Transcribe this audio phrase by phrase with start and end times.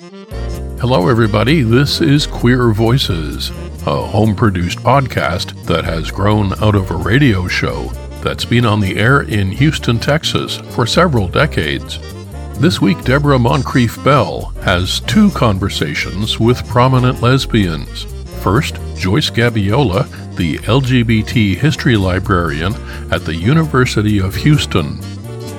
[0.00, 1.62] Hello, everybody.
[1.62, 3.50] This is Queer Voices,
[3.84, 7.86] a home produced podcast that has grown out of a radio show
[8.22, 11.98] that's been on the air in Houston, Texas for several decades.
[12.60, 18.04] This week, Deborah Moncrief Bell has two conversations with prominent lesbians.
[18.40, 20.04] First, Joyce Gabiola,
[20.36, 22.72] the LGBT history librarian
[23.10, 25.00] at the University of Houston.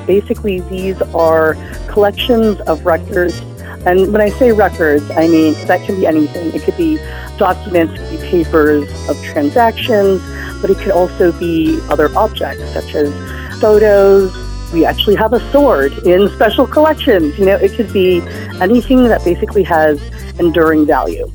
[0.08, 1.56] Basically, these are
[1.90, 3.42] collections of records.
[3.86, 6.54] And when I say records, I mean that can be anything.
[6.54, 6.98] It could be
[7.38, 10.21] documents, it could be papers of transactions,
[10.62, 14.35] but it could also be other objects such as photos.
[14.73, 17.40] We actually have a sword in special collections.
[17.40, 18.21] You know, it could be
[18.62, 19.99] anything that basically has
[20.40, 21.32] enduring value.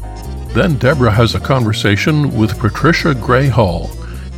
[0.49, 3.89] Then Deborah has a conversation with Patricia Gray Hall,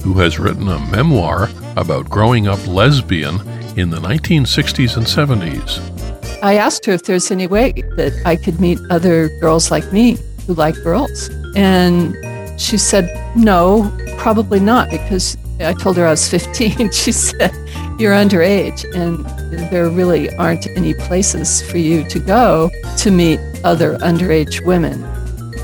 [0.02, 3.34] who has written a memoir about growing up lesbian
[3.76, 5.95] in the 1960s and 70s.
[6.42, 10.18] I asked her if there's any way that I could meet other girls like me
[10.46, 11.30] who like girls.
[11.54, 12.14] And
[12.60, 16.90] she said, no, probably not, because I told her I was 15.
[16.92, 17.52] She said,
[17.98, 19.24] you're underage, and
[19.70, 25.02] there really aren't any places for you to go to meet other underage women.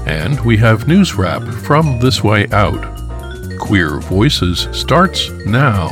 [0.06, 2.80] And we have news wrap from This Way Out.
[3.58, 5.88] Queer Voices starts now.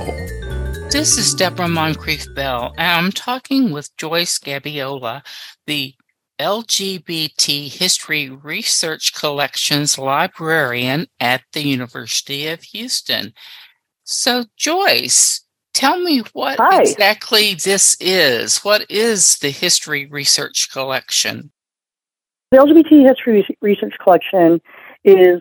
[0.91, 5.23] This is Deborah Moncrief Bell, and I'm talking with Joyce Gabiola,
[5.65, 5.95] the
[6.41, 13.35] LGBT History Research Collections librarian at the University of Houston.
[14.03, 16.83] So, Joyce, tell me what Hi.
[16.83, 18.59] exactly this is.
[18.59, 21.53] What is the History Research Collection?
[22.51, 24.61] The LGBT History Research Collection
[25.05, 25.41] is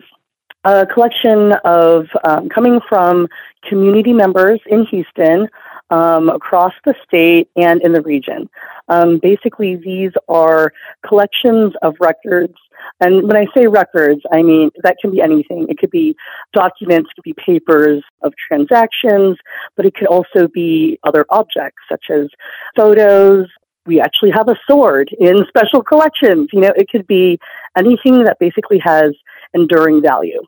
[0.64, 3.28] a collection of um, coming from
[3.68, 5.48] community members in Houston,
[5.90, 8.48] um, across the state, and in the region.
[8.88, 10.72] Um, basically, these are
[11.06, 12.54] collections of records.
[13.00, 15.66] And when I say records, I mean that can be anything.
[15.68, 16.16] It could be
[16.52, 19.36] documents, it could be papers of transactions,
[19.76, 22.28] but it could also be other objects such as
[22.76, 23.48] photos,
[23.86, 26.48] we actually have a sword in special collections.
[26.52, 27.38] You know, it could be
[27.76, 29.12] anything that basically has
[29.54, 30.42] enduring value.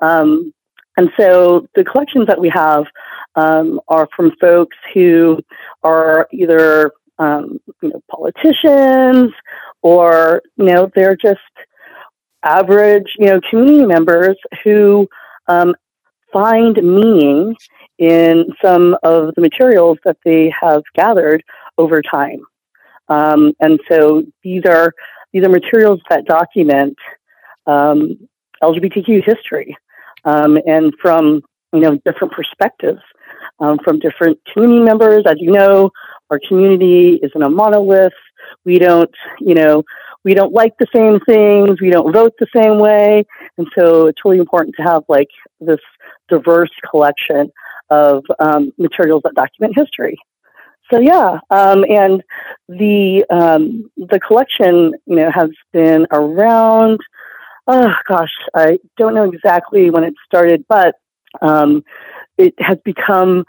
[0.00, 0.52] Um,
[0.96, 2.84] and so the collections that we have
[3.36, 5.38] um, are from folks who
[5.84, 9.32] are either um, you know politicians
[9.82, 11.40] or you know they're just
[12.42, 15.08] average you know community members who
[15.46, 15.74] um,
[16.32, 17.54] find meaning
[17.98, 21.42] in some of the materials that they have gathered
[21.78, 22.40] over time.
[23.08, 24.92] Um, and so these are
[25.32, 26.96] these are materials that document
[27.66, 28.28] um,
[28.62, 29.76] LGBTQ history
[30.24, 31.42] um, and from
[31.72, 33.00] you know different perspectives
[33.60, 35.24] um, from different community members.
[35.26, 35.90] As you know,
[36.30, 38.12] our community isn't a monolith.
[38.64, 39.84] We don't you know
[40.24, 41.80] we don't like the same things.
[41.80, 43.24] We don't vote the same way,
[43.56, 45.30] and so it's really important to have like
[45.60, 45.80] this
[46.28, 47.50] diverse collection
[47.90, 50.18] of um, materials that document history
[50.90, 52.22] so yeah, um, and
[52.68, 57.00] the um, the collection, you know, has been around.
[57.68, 60.96] Oh gosh, I don't know exactly when it started, but
[61.42, 61.84] um,
[62.38, 63.44] it has become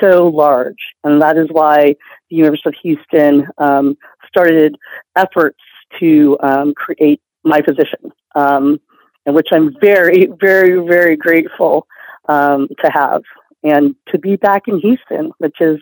[0.00, 1.96] so large, and that is why
[2.30, 4.76] the University of Houston um, started
[5.14, 5.58] efforts
[5.98, 8.80] to um, create my position, um,
[9.26, 11.86] and which I'm very, very, very grateful
[12.28, 13.22] um to have,
[13.64, 15.80] and to be back in Houston, which is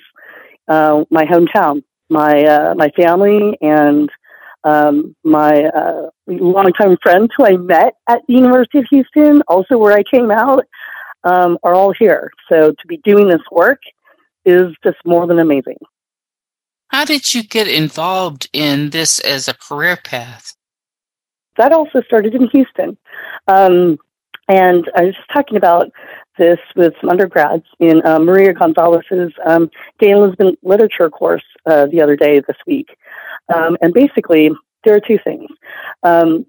[0.69, 4.11] uh, my hometown, my uh, my family, and
[4.65, 9.97] um, my uh, longtime friends who I met at the University of Houston, also where
[9.97, 10.65] I came out,
[11.25, 12.31] um, are all here.
[12.51, 13.81] So to be doing this work
[14.45, 15.79] is just more than amazing.
[16.89, 20.57] How did you get involved in this as a career path?
[21.57, 22.97] That also started in Houston.
[23.47, 23.99] Um,
[24.49, 25.91] and I was just talking about
[26.39, 31.87] this with some undergrads in uh, Maria Gonzalez's um, Gay and Lesbian Literature course uh,
[31.87, 32.97] the other day this week.
[33.55, 34.51] Um, and basically,
[34.85, 35.51] there are two things.
[36.03, 36.47] Um,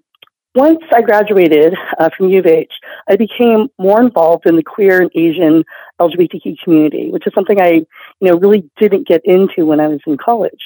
[0.55, 2.73] once I graduated uh, from U of H,
[3.07, 5.63] I became more involved in the queer and Asian
[5.99, 7.85] LGBTQ community, which is something I, you
[8.21, 10.59] know, really didn't get into when I was in college.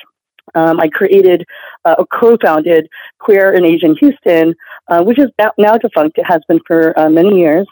[0.55, 1.45] Um, I created
[1.85, 2.87] uh, or co-founded
[3.19, 4.55] Queer and Asian Houston,
[4.87, 6.17] uh, which is now defunct.
[6.17, 7.67] It has been for uh, many years.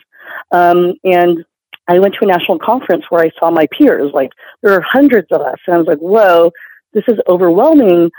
[0.52, 1.44] Um, and
[1.88, 4.12] I went to a national conference where I saw my peers.
[4.14, 4.32] Like
[4.62, 6.52] there are hundreds of us, and I was like, "Whoa,
[6.94, 8.10] this is overwhelming."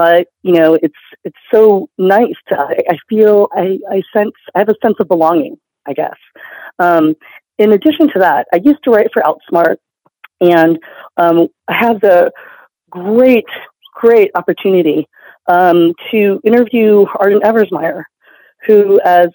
[0.00, 2.58] But you know, it's it's so nice to.
[2.58, 5.56] I, I feel I, I sense I have a sense of belonging.
[5.90, 6.20] I guess.
[6.78, 7.14] Um,
[7.58, 9.76] in addition to that, I used to write for Outsmart,
[10.40, 10.78] and
[11.18, 12.32] um, I have the
[12.88, 13.50] great
[13.94, 15.06] great opportunity
[15.46, 18.04] um, to interview Arden Eversmeyer,
[18.66, 19.28] who, as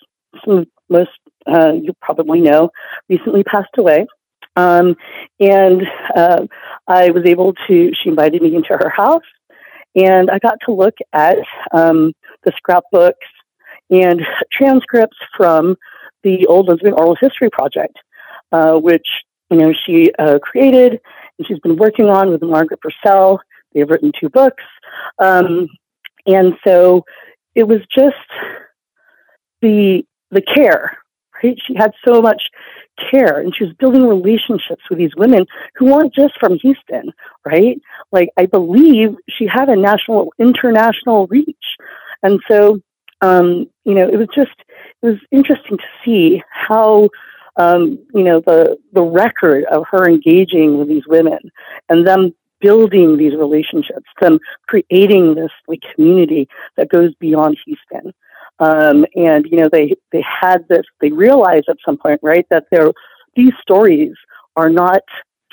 [0.44, 1.12] some, most
[1.46, 2.72] uh, you probably know,
[3.08, 4.08] recently passed away.
[4.56, 4.96] Um,
[5.40, 5.84] and
[6.16, 6.48] uh,
[6.88, 9.28] I was able to, she invited me into her house,
[9.96, 11.38] and I got to look at
[11.72, 12.14] um,
[12.44, 13.28] the scrapbooks
[13.90, 14.22] and
[14.52, 15.76] transcripts from
[16.24, 17.98] the Old Lesbian Oral History Project,
[18.52, 19.08] uh, which
[19.50, 21.00] you know she uh, created
[21.38, 23.40] and she's been working on with Margaret Purcell.
[23.74, 24.64] They've written two books,
[25.20, 25.68] um,
[26.26, 27.04] and so
[27.54, 28.16] it was just
[29.62, 30.98] the the care.
[31.44, 31.58] Right?
[31.66, 32.44] She had so much
[33.12, 35.46] care and she was building relationships with these women
[35.76, 37.12] who weren't just from Houston,
[37.46, 37.80] right?
[38.12, 41.58] Like I believe she had a national international reach.
[42.24, 42.80] And so
[43.22, 44.56] um, you know, it was just
[45.02, 47.10] it was interesting to see how
[47.58, 51.40] um, you know the the record of her engaging with these women
[51.90, 56.48] and them building these relationships, them creating this like community
[56.78, 58.14] that goes beyond Houston.
[58.60, 62.66] Um, and you know they they had this they realized at some point right that
[62.72, 62.92] there
[63.36, 64.14] these stories
[64.56, 65.02] are not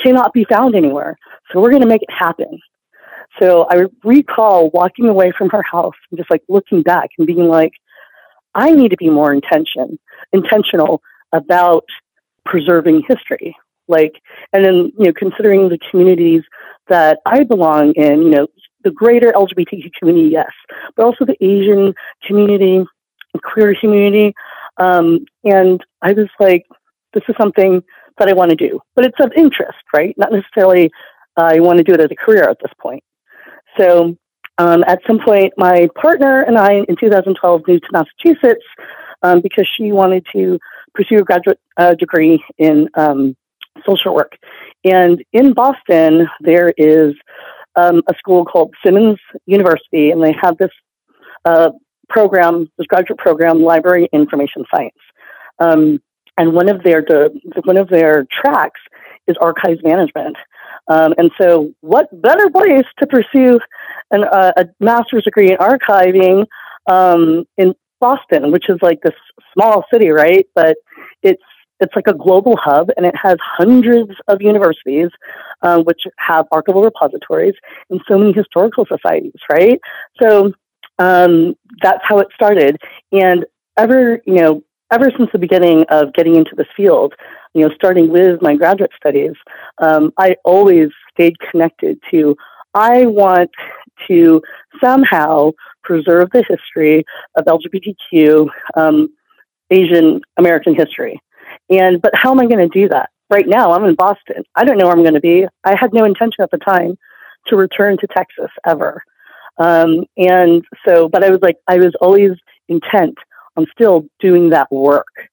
[0.00, 1.18] cannot be found anywhere.
[1.50, 2.60] So we're going to make it happen.
[3.40, 7.48] So i recall walking away from her house and just like looking back and being
[7.48, 7.72] like
[8.54, 9.98] i need to be more intention
[10.32, 11.02] intentional
[11.32, 11.84] about
[12.44, 13.56] preserving history.
[13.88, 14.20] Like
[14.52, 16.42] and then you know considering the communities
[16.88, 18.46] that i belong in you know
[18.84, 20.50] the greater LGBTQ community, yes,
[20.96, 21.94] but also the Asian
[22.26, 22.84] community,
[23.42, 24.34] queer community.
[24.78, 26.66] Um, and I was like,
[27.12, 27.82] this is something
[28.18, 30.16] that I want to do, but it's of interest, right?
[30.18, 30.90] Not necessarily
[31.36, 33.02] uh, I want to do it as a career at this point.
[33.78, 34.16] So
[34.58, 38.64] um, at some point, my partner and I in 2012 moved to Massachusetts
[39.22, 40.58] um, because she wanted to
[40.94, 43.34] pursue a graduate uh, degree in um,
[43.86, 44.36] social work.
[44.84, 47.14] And in Boston, there is
[47.76, 50.70] um, a school called Simmons University, and they have this
[51.44, 51.70] uh,
[52.08, 54.94] program, this graduate program, Library Information Science.
[55.58, 56.00] Um,
[56.38, 57.04] and one of their
[57.64, 58.80] one of their tracks
[59.26, 60.36] is archives management.
[60.88, 63.60] Um, and so, what better place to pursue
[64.10, 66.46] an, uh, a master's degree in archiving
[66.86, 69.14] um, in Boston, which is like this
[69.54, 70.46] small city, right?
[70.54, 70.76] But
[71.22, 71.42] it's
[71.82, 75.08] it's like a global hub, and it has hundreds of universities,
[75.62, 77.54] uh, which have archival repositories,
[77.90, 79.80] and so many historical societies, right?
[80.20, 80.52] So
[80.98, 82.76] um, that's how it started.
[83.10, 83.44] And
[83.76, 84.62] ever, you know,
[84.92, 87.14] ever since the beginning of getting into this field,
[87.54, 89.32] you know, starting with my graduate studies,
[89.78, 92.36] um, I always stayed connected to.
[92.74, 93.50] I want
[94.08, 94.40] to
[94.82, 95.52] somehow
[95.82, 97.04] preserve the history
[97.36, 99.08] of LGBTQ um,
[99.70, 101.20] Asian American history.
[101.70, 103.10] And but how am I going to do that?
[103.30, 104.44] Right now, I'm in Boston.
[104.54, 105.46] I don't know where I'm going to be.
[105.64, 106.98] I had no intention at the time
[107.46, 109.02] to return to Texas ever.
[109.58, 112.32] Um, and so, but I was like, I was always
[112.68, 113.16] intent
[113.56, 115.28] on still doing that work.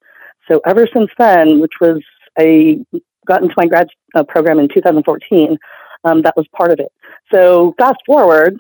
[0.49, 2.01] So ever since then, which was
[2.37, 2.85] I
[3.25, 5.57] got into my grad uh, program in 2014,
[6.03, 6.91] um, that was part of it.
[7.33, 8.57] So fast forward,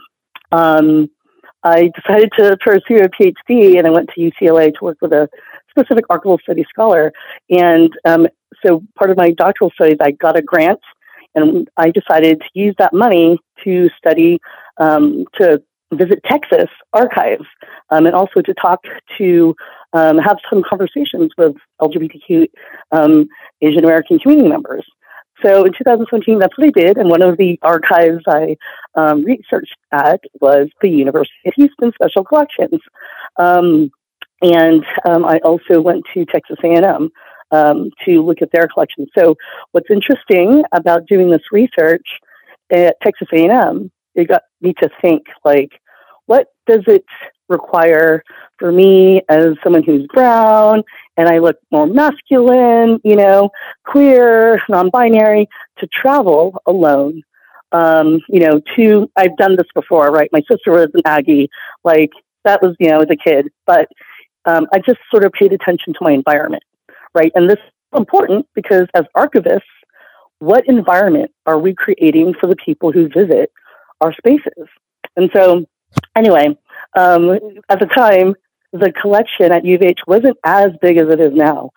[0.51, 1.09] um,
[1.63, 5.29] I decided to pursue a PhD, and I went to UCLA to work with a
[5.69, 7.11] specific archival study scholar.
[7.49, 8.27] And um,
[8.65, 10.81] so part of my doctoral studies, I got a grant
[11.35, 14.39] and I decided to use that money to study,
[14.77, 15.61] um, to
[15.93, 17.45] visit Texas archives,
[17.89, 18.83] um, and also to talk
[19.17, 19.55] to,
[19.93, 22.47] um, have some conversations with LGBTQ
[22.91, 23.27] um,
[23.61, 24.85] Asian American community members.
[25.41, 26.97] So in 2017, that's what I did.
[26.97, 28.57] And one of the archives I
[28.95, 32.81] um, researched at was the University of Houston Special Collections.
[33.37, 33.89] Um,
[34.41, 37.09] and um, I also went to Texas A&M
[37.51, 39.07] um, to look at their collection.
[39.17, 39.35] So
[39.71, 42.05] what's interesting about doing this research
[42.71, 45.71] at Texas A&M, it got me to think like,
[46.25, 47.05] what does it
[47.47, 48.23] require
[48.59, 50.83] for me as someone who's brown
[51.17, 53.49] and I look more masculine, you know,
[53.85, 55.47] queer, non-binary,
[55.79, 57.23] to travel alone
[57.71, 60.29] um, you know, to I've done this before, right?
[60.31, 61.49] My sister was an Aggie,
[61.83, 62.11] like
[62.43, 63.87] that was, you know, as a kid, but
[64.49, 66.63] um, I just sort of paid attention to my environment,
[67.13, 67.31] right?
[67.35, 69.61] And this is important because as archivists,
[70.39, 73.51] what environment are we creating for the people who visit
[74.01, 74.67] our spaces?
[75.15, 75.65] And so,
[76.15, 76.57] anyway,
[76.97, 77.39] um,
[77.69, 78.35] at the time,
[78.71, 81.71] the collection at U of H wasn't as big as it is now.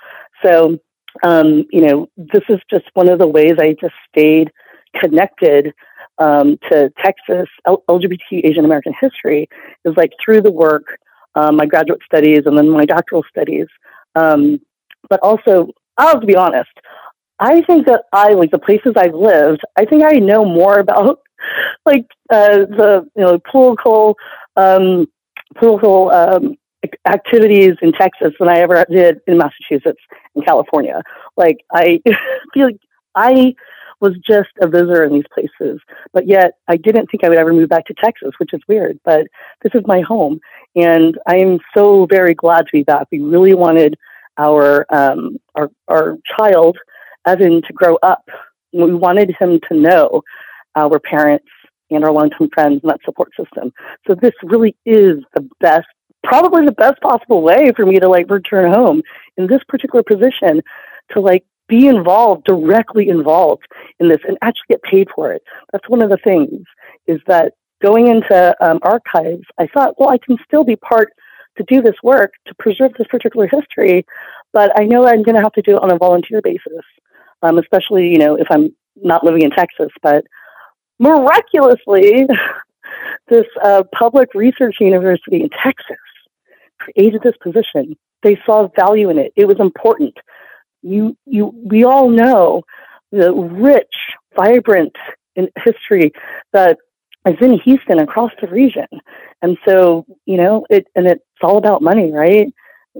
[0.45, 0.79] So,
[1.23, 4.51] um, you know, this is just one of the ways I just stayed
[4.95, 5.73] connected
[6.19, 9.49] um, to Texas LGBT Asian American history
[9.85, 10.99] is like through the work
[11.35, 13.67] um, my graduate studies and then my doctoral studies.
[14.15, 14.61] Um,
[15.09, 16.71] but also, I'll be honest,
[17.39, 21.21] I think that I, like the places I've lived, I think I know more about
[21.85, 24.17] like uh, the you know political
[24.57, 25.07] um,
[25.57, 26.57] political um,
[27.07, 30.01] activities in Texas than I ever did in Massachusetts
[30.35, 31.03] and California.
[31.37, 32.01] Like I
[32.55, 32.81] feel like
[33.15, 33.55] I
[34.03, 35.81] was just a visitor in these places,
[36.13, 38.99] but yet I didn't think I would ever move back to Texas, which is weird.
[39.05, 39.29] But
[39.63, 40.41] this is my home,
[40.77, 43.07] and I am so very glad to be back.
[43.11, 43.97] We really wanted
[44.37, 46.77] our um, our our child,
[47.27, 48.29] Evan, to grow up.
[48.73, 50.23] We wanted him to know
[50.75, 51.49] our parents
[51.91, 53.73] and our long-term friends and that support system.
[54.07, 55.87] So this really is the best,
[56.25, 59.03] probably the best possible way for me to like return home
[59.37, 60.63] in this particular position
[61.13, 63.63] to like be involved, directly involved
[63.99, 65.43] in this and actually get paid for it.
[65.73, 66.67] That's one of the things
[67.07, 71.09] is that going into um, archives, I thought, well, I can still be part
[71.57, 74.05] to do this work to preserve this particular history,
[74.53, 76.85] but I know I'm going to have to do it on a volunteer basis,
[77.43, 79.89] um, especially, you know, if I'm not living in Texas.
[80.03, 80.27] But
[80.99, 82.27] miraculously,
[83.29, 85.97] this uh, public research university in Texas
[86.79, 87.97] created this position.
[88.23, 89.33] They saw value in it.
[89.37, 90.15] It was important.
[90.83, 92.63] You, you, we all know
[93.11, 93.95] the rich,
[94.37, 94.95] vibrant
[95.65, 96.13] history
[96.53, 96.79] that
[97.27, 98.87] is in Houston across the region.
[99.43, 102.53] And so, you know, it, and it's all about money, right?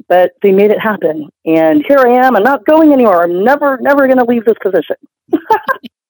[0.09, 1.29] But they made it happen.
[1.45, 2.37] And here I am.
[2.37, 3.23] I'm not going anywhere.
[3.23, 4.97] I'm never, never going to leave this position.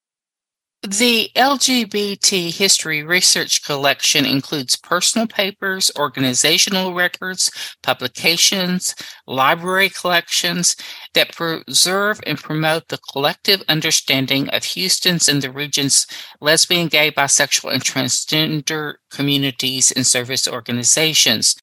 [0.82, 7.52] The LGBT history research collection includes personal papers, organizational records,
[7.84, 10.74] publications, library collections
[11.14, 16.04] that preserve and promote the collective understanding of Houston's and the region's
[16.40, 21.54] lesbian, gay, bisexual, and transgender communities and service organizations.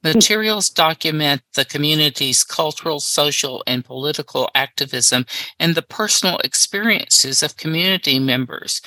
[0.14, 5.26] Materials document the community's cultural, social, and political activism
[5.58, 8.80] and the personal experiences of community members.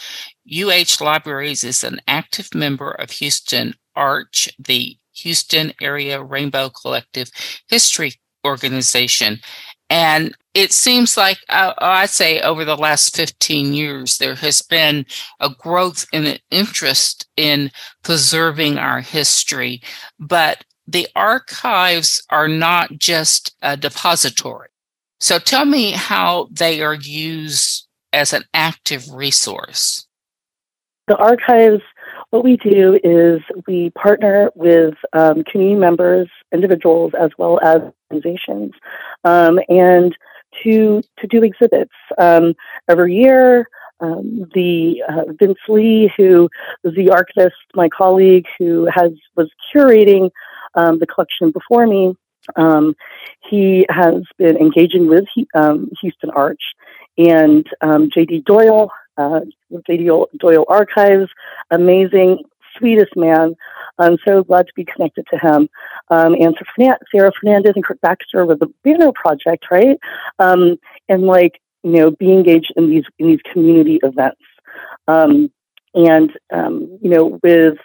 [0.52, 7.30] UH Libraries is an active member of Houston Arch, the Houston Area Rainbow Collective
[7.70, 8.14] History
[8.46, 9.40] Organization.
[9.90, 15.06] And it seems like, uh, I'd say, over the last 15 years, there has been
[15.40, 17.72] a growth in an interest in
[18.04, 19.82] preserving our history.
[20.20, 24.70] But the archives are not just a depository.
[25.20, 30.06] So tell me how they are used as an active resource.
[31.08, 31.82] The archives,
[32.30, 38.74] what we do is we partner with um, community members, individuals, as well as organizations,
[39.24, 40.16] um, and
[40.64, 42.54] to to do exhibits um,
[42.90, 43.68] every year.
[44.00, 46.50] Um, the uh, Vince Lee, who
[46.84, 50.30] was the archivist, my colleague, who has was curating
[50.76, 52.16] um, the collection before me.
[52.56, 52.96] Um,
[53.50, 56.62] he has been engaging with um, Houston Arch
[57.18, 58.44] and um, J.D.
[58.46, 59.42] Doyle, uh,
[59.88, 60.10] J.D.
[60.38, 61.30] Doyle Archives,
[61.72, 62.44] amazing,
[62.78, 63.56] sweetest man.
[64.00, 65.70] I'm so glad to be connected to him.
[66.10, 66.58] Um, and
[67.12, 69.98] Sarah Fernandez and Kurt Baxter with the Banner Project, right?
[70.40, 70.78] Um,
[71.08, 74.42] and like, you know, be engaged in these in these community events.
[75.96, 77.78] And you know, with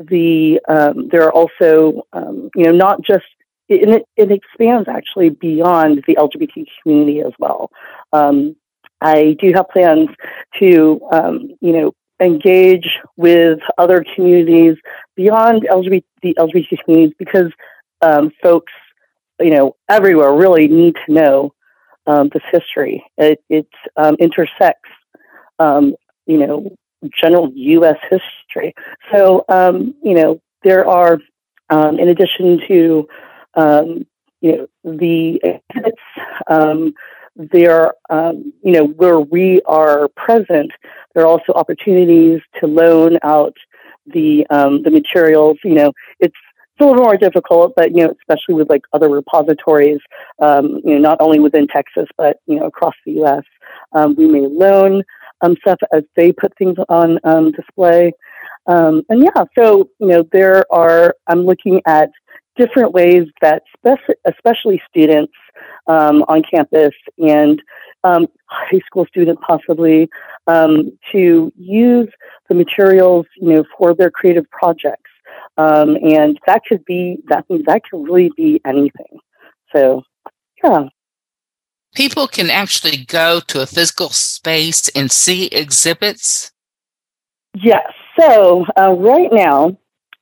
[0.00, 3.24] the um, there are also um, you know not just
[3.68, 7.70] and it, it expands actually beyond the LGBT community as well.
[8.12, 8.56] Um,
[9.00, 10.08] I do have plans
[10.58, 14.76] to um, you know engage with other communities
[15.16, 17.52] beyond LGBT the LGBT communities because
[18.00, 18.72] um, folks
[19.38, 21.54] you know everywhere really need to know
[22.06, 23.04] um, this history.
[23.18, 23.68] It, it
[24.18, 24.88] intersects
[26.26, 26.76] you know
[27.08, 27.96] general U.S.
[28.10, 28.74] history.
[29.12, 31.18] So, um, you know, there are,
[31.70, 33.08] um, in addition to,
[33.54, 34.06] um,
[34.40, 36.02] you know, the exhibits,
[36.48, 36.94] um,
[37.36, 40.72] there, um, you know, where we are present,
[41.14, 43.56] there are also opportunities to loan out
[44.06, 45.58] the um, the materials.
[45.64, 49.08] You know, it's it's a little more difficult, but you know, especially with like other
[49.08, 50.00] repositories,
[50.40, 53.44] you know, not only within Texas but you know across the U.S.
[54.16, 55.04] We may loan
[55.42, 58.12] um, stuff as they put things on um, display.
[58.66, 62.10] Um, and yeah, so, you know, there are, I'm looking at
[62.56, 65.32] different ways that spec- especially students
[65.86, 67.60] um, on campus and
[68.04, 70.08] um, high school students possibly
[70.46, 72.08] um, to use
[72.48, 75.10] the materials, you know, for their creative projects.
[76.02, 79.18] and that could be, that, that could really be anything.
[79.74, 80.02] So,
[80.62, 80.88] yeah
[81.94, 86.52] people can actually go to a physical space and see exhibits?
[87.54, 87.92] Yes.
[88.18, 89.76] So uh, right now,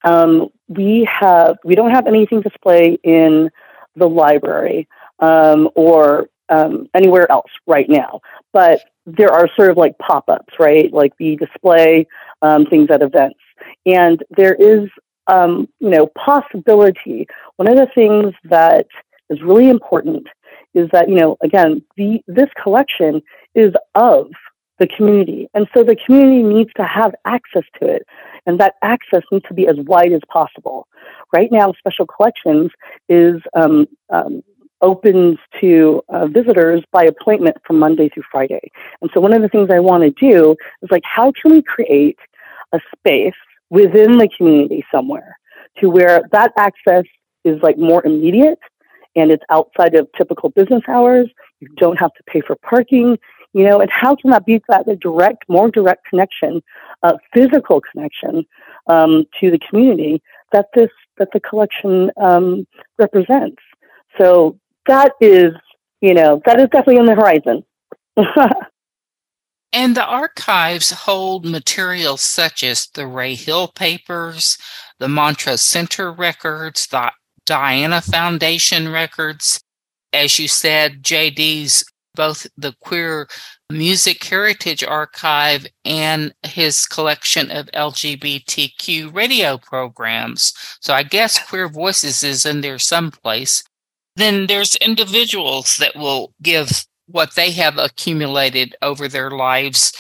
[0.05, 3.51] um, we have we don't have anything display in
[3.97, 8.21] the library um, or um, anywhere else right now,
[8.53, 10.93] but there are sort of like pop-ups, right?
[10.93, 12.07] Like we display
[12.43, 13.41] um, things at events,
[13.87, 14.89] and there is
[15.29, 18.87] um, you know, possibility, one of the things that
[19.31, 20.27] is really important
[20.75, 23.23] is that, you know, again, the, this collection
[23.55, 24.31] is of
[24.79, 25.49] the community.
[25.55, 28.03] And so the community needs to have access to it.
[28.47, 30.87] And that access needs to be as wide as possible.
[31.33, 32.71] Right now, Special Collections
[33.09, 34.43] is um, um,
[34.81, 38.71] opens to uh, visitors by appointment from Monday through Friday.
[39.03, 41.63] And so one of the things I want to do is like, how can we
[41.63, 42.19] create
[42.73, 43.35] a space
[43.71, 45.39] within the community somewhere
[45.79, 47.05] to where that access
[47.45, 48.59] is like more immediate
[49.21, 51.29] and it's outside of typical business hours.
[51.61, 53.19] You don't have to pay for parking,
[53.53, 56.63] you know, and how can that be that the direct, more direct connection,
[57.03, 58.45] uh, physical connection
[58.87, 60.23] um, to the community
[60.53, 62.67] that this that the collection um,
[62.99, 63.63] represents?
[64.17, 65.53] So that is,
[66.01, 67.65] you know, that is definitely on the horizon.
[69.73, 74.59] and the archives hold materials such as the Ray Hill papers,
[74.99, 77.13] the Montrose Center records, the
[77.49, 79.61] Diana Foundation records.
[80.13, 83.29] As you said, JD's both the Queer
[83.71, 90.53] Music Heritage Archive and his collection of LGBTQ radio programs.
[90.81, 93.63] So I guess Queer Voices is in there someplace
[94.19, 99.93] then there's individuals that will give what they have accumulated over their lives.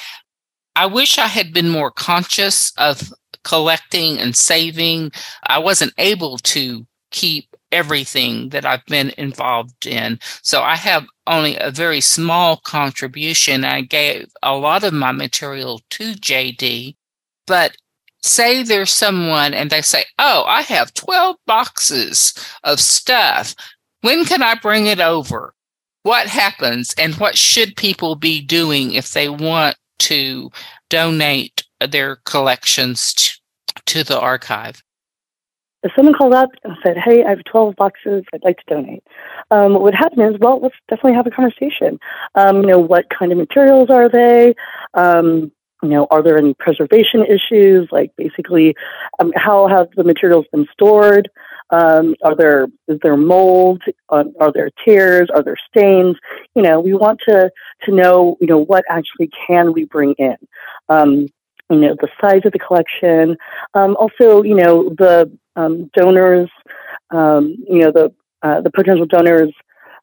[0.76, 3.12] I wish I had been more conscious of
[3.44, 5.12] collecting and saving.
[5.46, 10.18] I wasn't able to keep everything that I've been involved in.
[10.42, 13.64] So I have only a very small contribution.
[13.64, 16.96] I gave a lot of my material to JD,
[17.46, 17.76] but
[18.22, 22.34] say there's someone and they say, Oh, I have 12 boxes
[22.64, 23.54] of stuff.
[24.00, 25.54] When can I bring it over?
[26.02, 30.50] What happens and what should people be doing if they want to
[30.88, 33.40] donate their collections
[33.86, 34.82] to, the archive?
[35.82, 38.24] If someone called up and said, "Hey, I have 12 boxes.
[38.34, 39.04] I'd like to donate,"
[39.50, 41.98] um, what would happen is, well, let's definitely have a conversation.
[42.34, 44.54] Um, you know, what kind of materials are they?
[44.94, 47.88] Um, you know, are there any preservation issues?
[47.92, 48.74] Like, basically,
[49.20, 51.30] um, how have the materials been stored?
[51.70, 53.82] Um, are there is there mold?
[54.08, 55.28] Are there tears?
[55.32, 56.16] Are there stains?
[56.54, 57.50] You know, we want to
[57.84, 60.36] to know you know what actually can we bring in.
[61.70, 63.36] You know, the size of the collection.
[63.74, 66.50] Um, also, you know, the um, donors.
[67.10, 69.52] Um, you know, the uh, the potential donors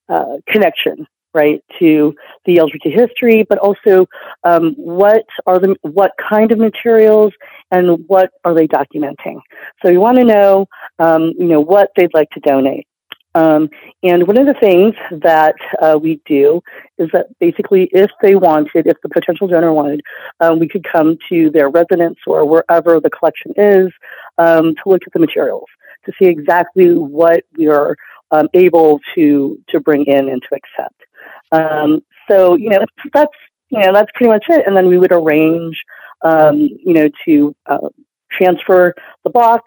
[0.09, 4.07] uh, connection right to the LGBT history, but also
[4.43, 7.33] um, what are the what kind of materials
[7.71, 9.41] and what are they documenting.
[9.83, 12.87] So you want to know, um, you know, what they'd like to donate.
[13.35, 13.69] Um,
[14.01, 16.61] and one of the things that uh, we do
[16.97, 20.01] is that basically, if they wanted, if the potential donor wanted,
[20.39, 23.91] um, we could come to their residence or wherever the collection is
[24.37, 25.69] um, to look at the materials
[26.05, 27.95] to see exactly what we are
[28.31, 30.99] um, able to to bring in and to accept.
[31.51, 33.37] Um, so you know that's
[33.69, 34.65] you know that's pretty much it.
[34.65, 35.77] And then we would arrange
[36.21, 37.89] um, you know to uh,
[38.31, 38.93] transfer
[39.23, 39.63] the box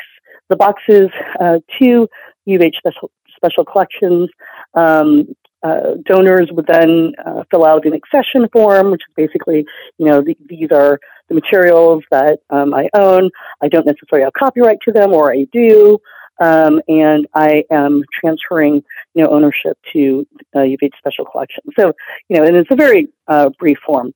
[0.49, 2.09] the boxes uh, to
[2.47, 4.29] U H special special collections.
[4.75, 9.67] Um, uh, donors would then uh, fill out an accession form, which is basically,
[9.99, 13.31] you know, the, these are the materials that um, I own.
[13.61, 15.99] I don't necessarily have copyright to them, or I do
[16.41, 18.83] um, and I am transferring,
[19.15, 21.65] you know, ownership to uh, U of H Special Collection.
[21.79, 21.93] So,
[22.29, 24.13] you know, and it's a very uh, brief form.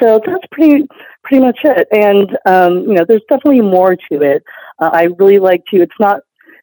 [0.00, 0.86] So that's pretty
[1.22, 1.86] pretty much it.
[1.92, 4.42] And um, you know, there's definitely more to it.
[4.80, 5.80] Uh, I really like to.
[5.80, 6.20] It's not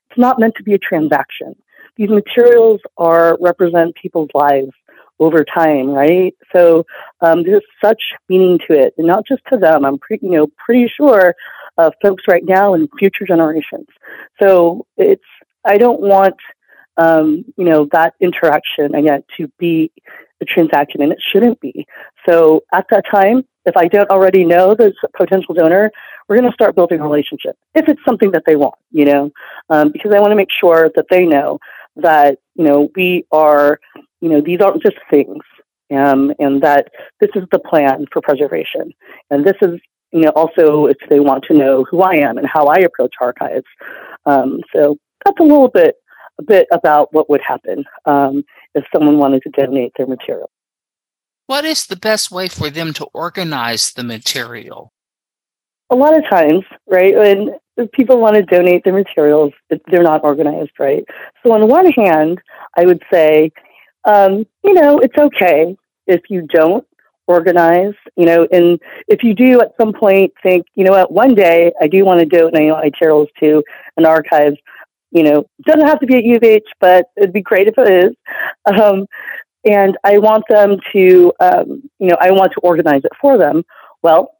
[0.09, 1.55] it's not meant to be a transaction.
[1.95, 4.71] These materials are represent people's lives
[5.19, 6.35] over time, right?
[6.55, 6.85] So
[7.21, 9.85] um, there's such meaning to it, and not just to them.
[9.85, 11.35] I'm pretty, you know, pretty sure
[11.77, 13.87] uh, folks right now and future generations.
[14.41, 15.23] So it's
[15.65, 16.35] I don't want
[16.97, 19.91] um, you know that interaction again to be
[20.41, 21.85] a transaction, and it shouldn't be.
[22.27, 25.91] So at that time, if I don't already know this potential donor,
[26.27, 29.31] we're going to start building a relationship if it's something that they want, you know,
[29.69, 31.59] um, because I want to make sure that they know
[31.95, 33.79] that you know we are,
[34.21, 35.43] you know, these aren't just things.
[35.93, 36.87] Um, and that
[37.19, 38.93] this is the plan for preservation.
[39.29, 39.79] And this is
[40.13, 43.15] you know, also if they want to know who I am and how I approach
[43.19, 43.65] archives.
[44.25, 45.95] Um, so that's a little bit
[46.39, 50.49] a bit about what would happen um, if someone wanted to donate their material.
[51.45, 54.91] What is the best way for them to organize the material?
[55.89, 57.13] A lot of times, right,
[57.75, 61.03] when people want to donate their materials, they're not organized, right?
[61.43, 62.39] So, on one hand,
[62.77, 63.51] I would say,
[64.05, 65.75] um, you know, it's okay
[66.07, 66.85] if you don't
[67.27, 71.33] organize, you know, and if you do at some point think, you know what, one
[71.33, 73.63] day I do want to donate my materials to
[73.97, 74.53] an archive,
[75.11, 77.75] you know, doesn't have to be at U of H, but it'd be great if
[77.77, 78.15] it is.
[78.65, 79.05] Um,
[79.65, 83.63] and I want them to, um, you know, I want to organize it for them.
[84.01, 84.32] Well,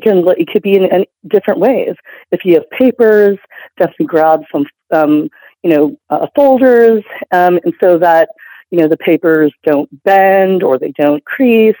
[0.00, 1.94] can it could be in, in different ways.
[2.30, 3.38] If you have papers,
[3.78, 5.28] definitely grab some, um,
[5.62, 8.28] you know, uh, folders, um, and so that
[8.70, 11.76] you know the papers don't bend or they don't crease.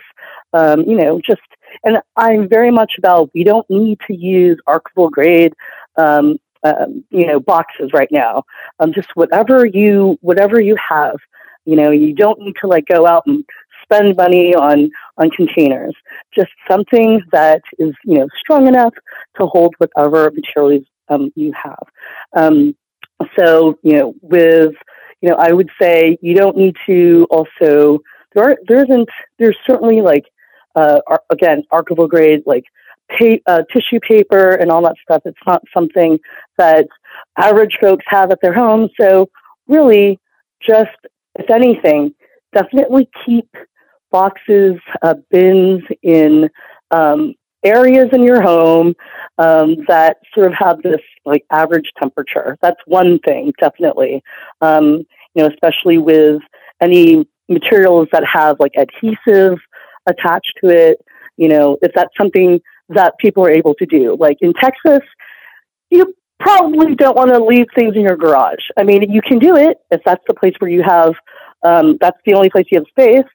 [0.52, 1.40] Um, you know, just
[1.84, 5.54] and I'm very much about we don't need to use archival grade
[5.96, 8.44] um, um, you know boxes right now.
[8.78, 11.16] Um, just whatever you whatever you have.
[11.64, 13.44] You know, you don't need to like go out and
[13.92, 15.94] spend money on on containers.
[16.34, 18.94] Just something that is you know strong enough
[19.38, 21.84] to hold whatever materials um, you have.
[22.34, 22.76] Um,
[23.38, 24.74] so you know, with
[25.20, 28.00] you know, I would say you don't need to also
[28.34, 30.24] there are there isn't there's certainly like
[30.74, 31.00] uh,
[31.30, 32.64] again archival grade like
[33.08, 35.22] pay, uh, tissue paper and all that stuff.
[35.24, 36.18] It's not something
[36.58, 36.86] that
[37.36, 38.88] average folks have at their home.
[38.98, 39.28] So
[39.68, 40.18] really,
[40.66, 40.90] just
[41.38, 42.14] if anything,
[42.54, 43.48] definitely keep
[44.12, 46.48] boxes, uh, bins in
[46.92, 48.94] um, areas in your home
[49.38, 52.58] um, that sort of have this like average temperature.
[52.60, 54.22] That's one thing, definitely.
[54.60, 56.42] Um, you know, especially with
[56.80, 59.58] any materials that have like adhesive
[60.06, 60.98] attached to it.
[61.36, 65.00] You know, if that's something that people are able to do, like in Texas,
[65.90, 68.64] you probably don't want to leave things in your garage.
[68.76, 71.14] I mean, you can do it if that's the place where you have.
[71.64, 73.30] Um, that's the only place you have space.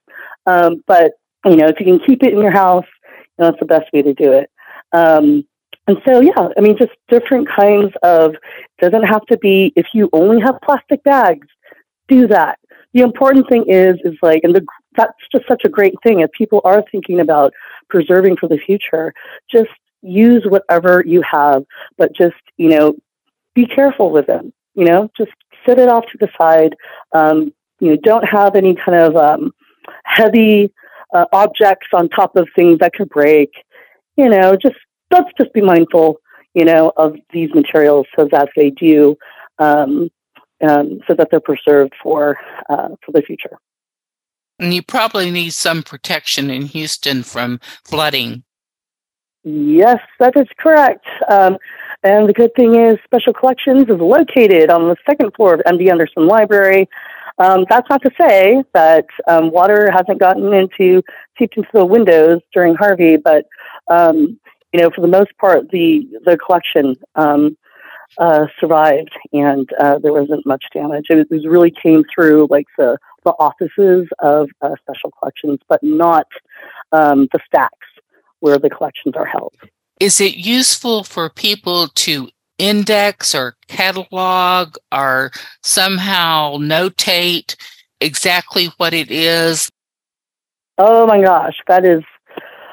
[0.47, 1.11] Um, but
[1.45, 3.93] you know, if you can keep it in your house, you know, that's the best
[3.93, 4.49] way to do it.
[4.91, 5.45] Um,
[5.87, 8.35] and so, yeah, I mean, just different kinds of.
[8.79, 11.47] Doesn't have to be if you only have plastic bags,
[12.07, 12.59] do that.
[12.93, 16.19] The important thing is, is like, and the, that's just such a great thing.
[16.19, 17.53] If people are thinking about
[17.89, 19.13] preserving for the future,
[19.51, 19.69] just
[20.01, 21.63] use whatever you have,
[21.97, 22.95] but just you know,
[23.55, 24.53] be careful with them.
[24.75, 25.31] You know, just
[25.65, 26.75] set it off to the side.
[27.13, 29.53] Um, you know, don't have any kind of um,
[30.07, 30.71] heavy
[31.13, 33.51] uh, objects on top of things that could break.
[34.15, 34.75] You know, just
[35.11, 36.19] let's just be mindful,
[36.53, 39.15] you know, of these materials so that they do,
[39.59, 40.09] um,
[40.67, 42.37] um, so that they're preserved for
[42.69, 43.57] uh, for the future.
[44.59, 48.43] And you probably need some protection in Houston from flooding.
[49.43, 51.05] Yes, that is correct.
[51.29, 51.57] Um,
[52.03, 55.89] and the good thing is, Special Collections is located on the second floor of MD
[55.89, 56.89] Anderson Library.
[57.39, 61.03] Um, that's not to say that um, water hasn't gotten into
[61.37, 63.45] seeped into the windows during Harvey, but
[63.89, 64.39] um,
[64.73, 67.57] you know, for the most part, the the collection um,
[68.17, 71.05] uh, survived, and uh, there wasn't much damage.
[71.09, 75.81] It, was, it really came through like the the offices of uh, special collections, but
[75.83, 76.27] not
[76.91, 77.87] um, the stacks
[78.39, 79.53] where the collections are held.
[79.99, 85.31] Is it useful for people to index or catalog or
[85.63, 87.55] somehow notate
[88.01, 89.69] exactly what it is?
[90.77, 92.03] Oh my gosh, that is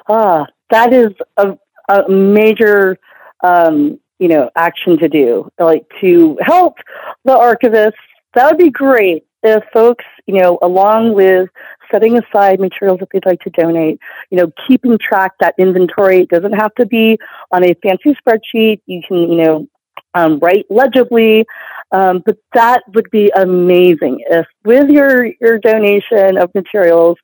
[0.09, 1.57] ah, that is a,
[1.89, 2.99] a major
[3.43, 5.49] um, you know action to do.
[5.59, 6.77] Like to help
[7.25, 7.93] the archivists,
[8.35, 11.51] that would be great if folks, you know, along with
[11.91, 16.23] setting aside materials that they'd like to donate, you know, keeping track that inventory.
[16.23, 17.19] It doesn't have to be
[17.53, 18.81] on a fancy spreadsheet.
[18.87, 19.69] You can, you know,
[20.15, 21.45] um, write legibly.
[21.93, 27.17] Um, but that would be amazing if with your, your donation of materials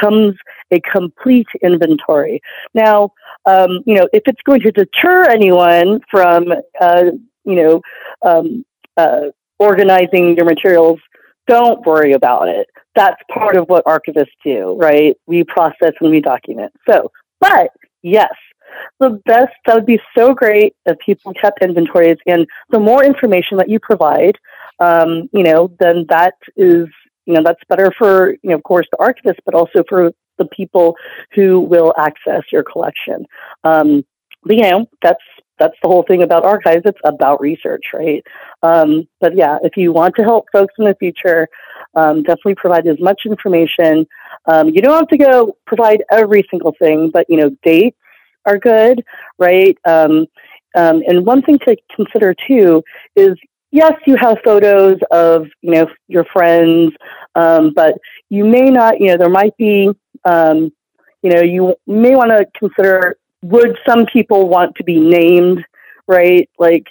[0.00, 0.34] comes
[0.72, 2.40] a complete inventory.
[2.74, 3.10] Now,
[3.44, 6.46] um, you know, if it's going to deter anyone from,
[6.80, 7.04] uh,
[7.44, 7.80] you know,
[8.22, 8.64] um,
[8.96, 9.26] uh,
[9.58, 10.98] organizing your materials,
[11.46, 12.66] don't worry about it.
[12.96, 15.14] That's part of what archivists do, right?
[15.26, 16.72] We process and we document.
[16.88, 17.70] So, but
[18.02, 18.32] yes,
[19.00, 23.58] the best that would be so great if people kept inventories and the more information
[23.58, 24.36] that you provide
[24.80, 26.86] um, you know then that is
[27.26, 30.46] you know that's better for you know of course the archivist but also for the
[30.46, 30.96] people
[31.34, 33.24] who will access your collection.
[33.64, 34.04] Um,
[34.42, 35.22] but you know that's
[35.58, 36.82] that's the whole thing about archives.
[36.84, 38.22] It's about research right?
[38.62, 41.48] Um, but yeah if you want to help folks in the future
[41.94, 44.06] um, definitely provide as much information.
[44.46, 47.96] Um, you don't have to go provide every single thing but you know dates
[48.46, 49.04] are good,
[49.38, 49.76] right?
[49.84, 50.26] Um,
[50.76, 52.82] um, and one thing to consider too
[53.16, 53.36] is
[53.70, 56.92] yes, you have photos of you know your friends,
[57.34, 57.94] um, but
[58.30, 59.00] you may not.
[59.00, 59.90] You know, there might be.
[60.24, 60.72] Um,
[61.22, 65.64] you know, you may want to consider: would some people want to be named?
[66.08, 66.86] Right, like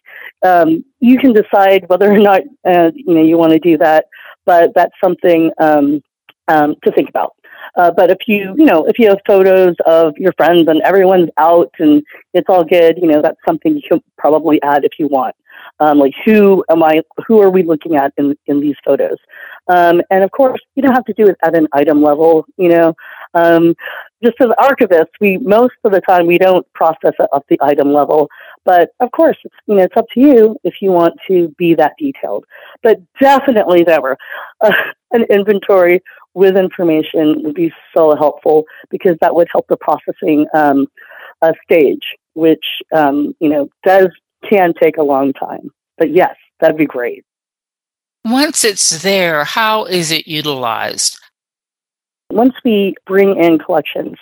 [0.46, 4.06] um, you can decide whether or not uh, you know you want to do that,
[4.46, 6.02] but that's something um,
[6.50, 7.36] to think about.
[7.76, 11.30] Uh, but if you, you know, if you have photos of your friends and everyone's
[11.38, 15.08] out and it's all good, you know, that's something you can probably add if you
[15.08, 15.36] want.
[15.80, 17.02] Um, like who am I?
[17.28, 19.18] Who are we looking at in in these photos?
[19.68, 22.46] Um, and of course, you don't have to do it at an item level.
[22.58, 22.96] You know,
[23.34, 23.76] um,
[24.24, 27.92] just as archivists, we most of the time we don't process it up the item
[27.92, 28.30] level.
[28.66, 31.76] But of course, it's you know it's up to you if you want to be
[31.76, 32.46] that detailed.
[32.84, 34.18] But definitely, never
[34.62, 34.74] uh,
[35.12, 36.02] an inventory
[36.34, 40.88] with information would be so helpful because that would help the processing um,
[41.42, 44.10] uh, stage, which um, you know does
[44.50, 45.70] can take a long time.
[45.98, 47.24] But yes, that'd be great.
[48.26, 51.20] Once it's there, how is it utilized?
[52.32, 54.18] Once we bring in collections,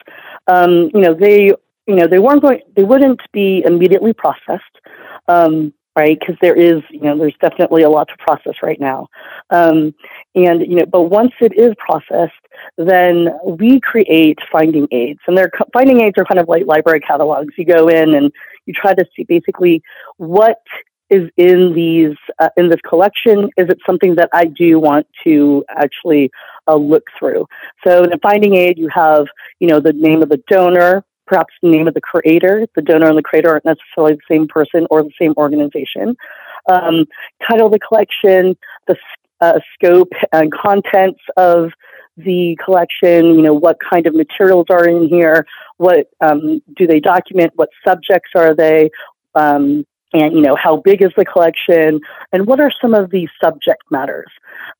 [0.47, 1.53] um, you know, they,
[1.87, 4.79] you know, they weren't going, they wouldn't be immediately processed,
[5.27, 6.17] um, right?
[6.19, 9.07] Because there is, you know, there's definitely a lot to process right now,
[9.49, 9.93] um,
[10.35, 12.33] and you know, but once it is processed,
[12.77, 17.53] then we create finding aids, and their finding aids are kind of like library catalogs.
[17.57, 18.31] You go in and
[18.65, 19.83] you try to see basically
[20.17, 20.59] what
[21.09, 25.63] is in these uh, in this collection is it something that i do want to
[25.69, 26.31] actually
[26.67, 27.45] uh, look through
[27.85, 29.27] so in a finding aid you have
[29.59, 33.07] you know the name of the donor perhaps the name of the creator the donor
[33.07, 36.15] and the creator aren't necessarily the same person or the same organization.
[36.71, 37.05] Um,
[37.47, 38.55] title of the collection
[38.87, 38.95] the
[39.41, 41.71] uh, scope and contents of
[42.17, 45.45] the collection, you know, what kind of materials are in here,
[45.77, 48.89] what um, do they document, what subjects are they,
[49.35, 51.99] um, and you know how big is the collection
[52.31, 54.31] and what are some of the subject matters?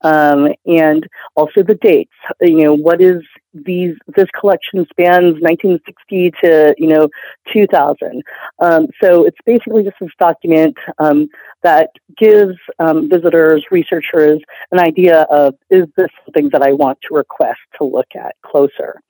[0.02, 3.22] Um, and also the dates you know what is
[3.54, 7.08] these this collection spans 1960 to you know
[7.52, 8.24] 2000
[8.60, 11.28] um, so it's basically just this document um,
[11.62, 14.40] that gives um, visitors researchers
[14.72, 19.02] an idea of is this something that i want to request to look at closer?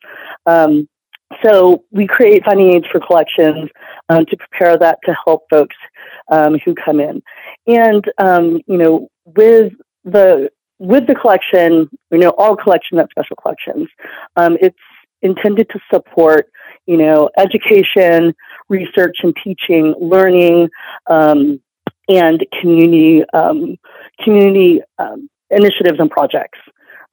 [0.45, 0.88] Um,
[1.41, 3.69] so we create finding aids for collections
[4.09, 5.75] um, to prepare that to help folks
[6.31, 7.21] um, who come in.
[7.67, 13.36] And um, you know, with the with the collection, you know, all collection, not special
[13.36, 13.88] collections,
[14.36, 14.77] um, it's
[15.21, 16.49] intended to support,
[16.86, 18.33] you know, education,
[18.69, 20.69] research and teaching, learning,
[21.07, 21.62] um,
[22.09, 23.77] and community um,
[24.23, 24.81] community
[25.49, 26.59] initiatives and projects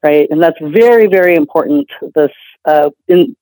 [0.03, 0.29] right?
[0.31, 1.89] And that's very, very important.
[2.15, 2.31] This
[2.65, 3.37] uh, in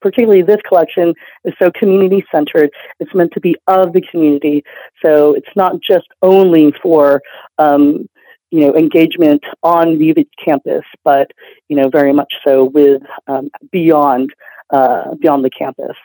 [0.00, 2.70] particularly this collection is so community centered.
[2.98, 4.64] It's meant to be of the community,
[5.04, 7.22] so it's not just only for
[7.58, 8.08] um,
[8.50, 11.30] you know engagement on the campus, but
[11.68, 14.30] you know very much so with um, beyond
[14.70, 15.96] uh, beyond the campus.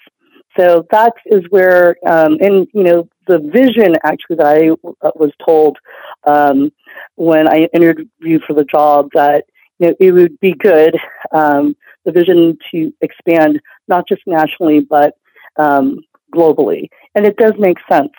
[0.57, 4.69] So that is where, um, and you know, the vision actually that I
[5.05, 5.77] uh, was told
[6.23, 6.71] um,
[7.15, 9.45] when I interviewed for the job that
[9.79, 10.95] you know, it would be good
[11.31, 15.15] um, the vision to expand not just nationally but
[15.57, 15.99] um,
[16.33, 18.13] globally, and it does make sense.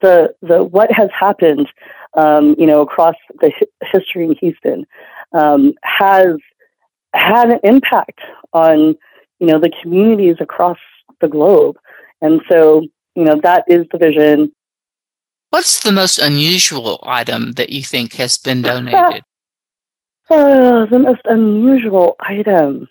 [0.00, 1.68] The the what has happened,
[2.14, 4.86] um, you know, across the hi- history in Houston
[5.32, 6.36] um, has
[7.14, 8.20] had an impact
[8.52, 8.96] on
[9.38, 10.78] you know the communities across
[11.20, 11.76] the globe,
[12.20, 12.82] and so
[13.14, 14.52] you know that is the vision.
[15.50, 19.22] What's the most unusual item that you think has been donated?
[20.34, 22.88] Oh, the most unusual item.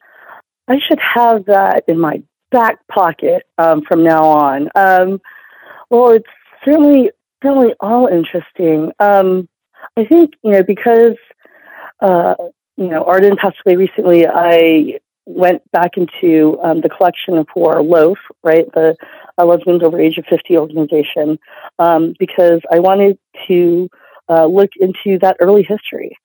[0.67, 2.21] I should have that in my
[2.51, 4.69] back pocket um, from now on.
[4.75, 5.21] Um,
[5.89, 6.25] well, it's
[6.63, 7.11] certainly
[7.43, 8.91] certainly all interesting.
[8.99, 9.49] Um,
[9.97, 11.17] I think you know because
[12.01, 12.35] uh,
[12.77, 14.27] you know Arden passed away recently.
[14.27, 18.95] I went back into um, the collection for Loaf, right, the
[19.37, 21.39] uh, Lesbians Over Age of 50 organization,
[21.79, 23.87] um, because I wanted to
[24.29, 26.17] uh, look into that early history.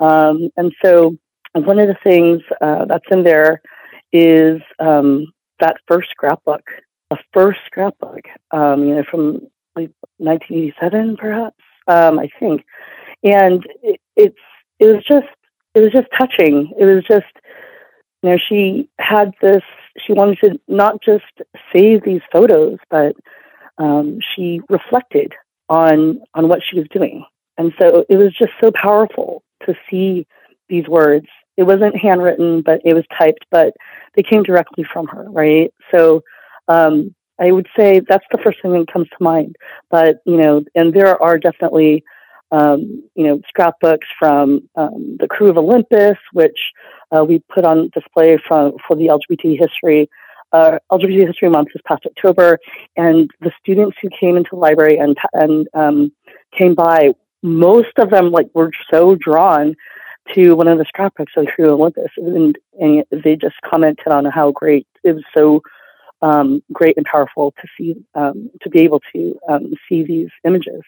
[0.00, 1.16] Um, and so
[1.54, 3.62] one of the things uh, that's in there
[4.12, 6.62] is um, that first scrapbook,
[7.10, 12.64] a first scrapbook, um, you know, from like 1987, perhaps, um, I think.
[13.22, 14.38] And it, it's
[14.78, 15.28] it was just
[15.74, 16.72] it was just touching.
[16.78, 17.26] It was just
[18.22, 19.62] you know she had this.
[19.98, 21.24] She wanted to not just
[21.72, 23.14] save these photos, but
[23.78, 25.34] um, she reflected
[25.68, 27.24] on on what she was doing,
[27.58, 30.26] and so it was just so powerful to see
[30.68, 31.26] these words.
[31.56, 33.74] It wasn't handwritten, but it was typed, but
[34.14, 35.72] they came directly from her, right?
[35.90, 36.22] So
[36.68, 39.56] um, I would say that's the first thing that comes to mind.
[39.90, 42.04] But, you know, and there are definitely,
[42.52, 46.58] um, you know, scrapbooks from um, the Krewe of Olympus, which
[47.16, 50.08] uh, we put on display from, for the LGBT history.
[50.52, 52.58] Uh, LGBT History Month this past October,
[52.96, 56.12] and the students who came into the library and and um,
[56.50, 57.10] came by
[57.40, 59.76] most of them like were so drawn
[60.34, 64.50] to one of the scrapbooks of Krewe Olympus, and, and they just commented on how
[64.52, 65.62] great it was so
[66.22, 70.82] um, great and powerful to see um, to be able to um, see these images.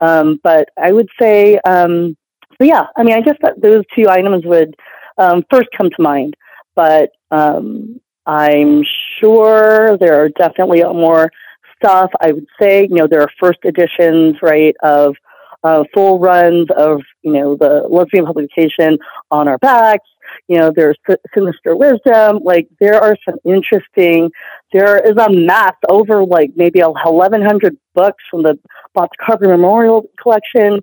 [0.00, 2.16] Um, but I would say, um,
[2.58, 4.74] so yeah, I mean, I guess that those two items would
[5.18, 6.34] um, first come to mind.
[6.74, 8.84] But I'm
[9.18, 11.30] sure there are definitely more
[11.76, 12.10] stuff.
[12.20, 15.16] I would say, you know, there are first editions, right, of
[15.62, 18.98] uh, full runs of, you know, the lesbian publication
[19.30, 20.08] on our backs.
[20.48, 20.96] You know, there's
[21.34, 22.40] Sinister Wisdom.
[22.42, 24.30] Like, there are some interesting,
[24.72, 28.58] there is a mass over like maybe 1,100 books from the
[28.94, 30.80] Box Carver Memorial Collection,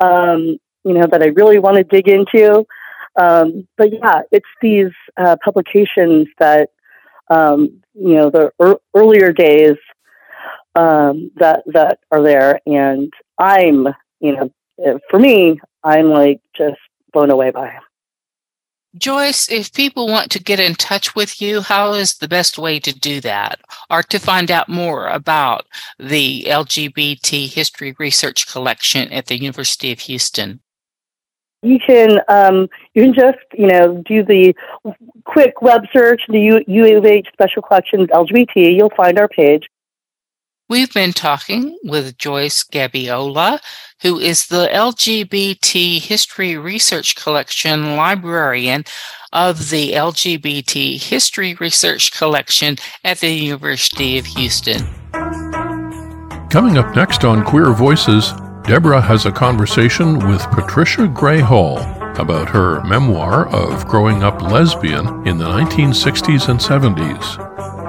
[0.00, 2.64] um, you know, that I really want to dig into.
[3.20, 6.70] Um, but yeah, it's these uh, publications that,
[7.28, 9.76] um, you know, the er- earlier days
[10.74, 13.88] um, that that are there, and I'm,
[14.20, 16.78] you know, for me, I'm like just
[17.12, 17.78] blown away by.
[18.98, 22.80] Joyce, if people want to get in touch with you, how is the best way
[22.80, 23.60] to do that?
[23.88, 25.66] Or to find out more about
[25.98, 30.60] the LGBT History Research Collection at the University of Houston?
[31.62, 34.54] You can um, you can just you know do the
[35.24, 38.74] quick web search the U, U of H Special Collections LGBT.
[38.74, 39.68] You'll find our page.
[40.70, 43.60] We've been talking with Joyce Gabiola,
[44.02, 48.84] who is the LGBT History Research Collection librarian
[49.32, 54.86] of the LGBT History Research Collection at the University of Houston.
[56.50, 61.80] Coming up next on Queer Voices, Deborah has a conversation with Patricia Grayhall
[62.16, 67.79] about her memoir of growing up lesbian in the 1960s and 70s.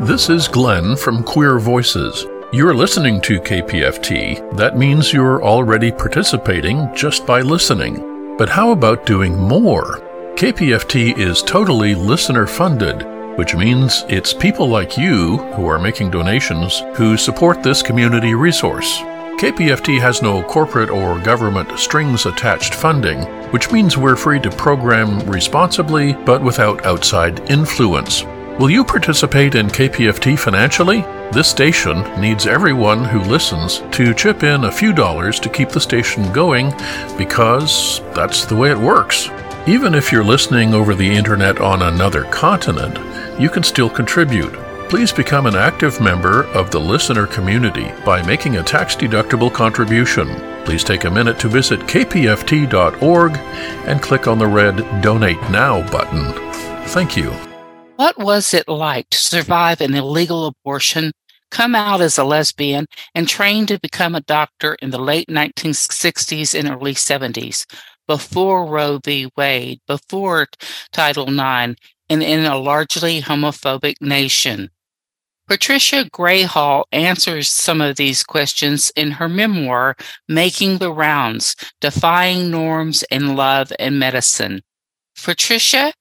[0.00, 2.24] This is Glenn from Queer Voices.
[2.52, 4.56] You're listening to KPFT.
[4.56, 8.36] That means you're already participating just by listening.
[8.38, 9.98] But how about doing more?
[10.36, 13.02] KPFT is totally listener funded,
[13.36, 18.98] which means it's people like you who are making donations who support this community resource.
[19.40, 25.18] KPFT has no corporate or government strings attached funding, which means we're free to program
[25.28, 28.22] responsibly but without outside influence.
[28.58, 31.02] Will you participate in KPFT financially?
[31.30, 35.80] This station needs everyone who listens to chip in a few dollars to keep the
[35.80, 36.70] station going
[37.16, 39.28] because that's the way it works.
[39.68, 42.98] Even if you're listening over the internet on another continent,
[43.40, 44.52] you can still contribute.
[44.88, 50.26] Please become an active member of the listener community by making a tax deductible contribution.
[50.64, 53.36] Please take a minute to visit kpft.org
[53.86, 56.32] and click on the red Donate Now button.
[56.88, 57.47] Thank you.
[57.98, 61.10] What was it like to survive an illegal abortion,
[61.50, 66.56] come out as a lesbian, and train to become a doctor in the late 1960s
[66.56, 67.66] and early 70s,
[68.06, 69.28] before Roe v.
[69.36, 70.46] Wade, before
[70.92, 71.74] Title IX,
[72.08, 74.70] and in a largely homophobic nation?
[75.48, 79.96] Patricia Grayhall answers some of these questions in her memoir,
[80.28, 84.62] Making the Rounds Defying Norms in Love and Medicine.
[85.20, 85.92] Patricia,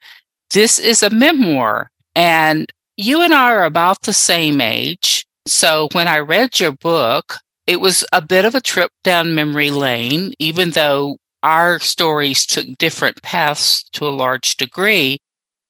[0.51, 5.25] this is a memoir, and you and I are about the same age.
[5.45, 9.71] So when I read your book, it was a bit of a trip down memory
[9.71, 15.19] lane, even though our stories took different paths to a large degree.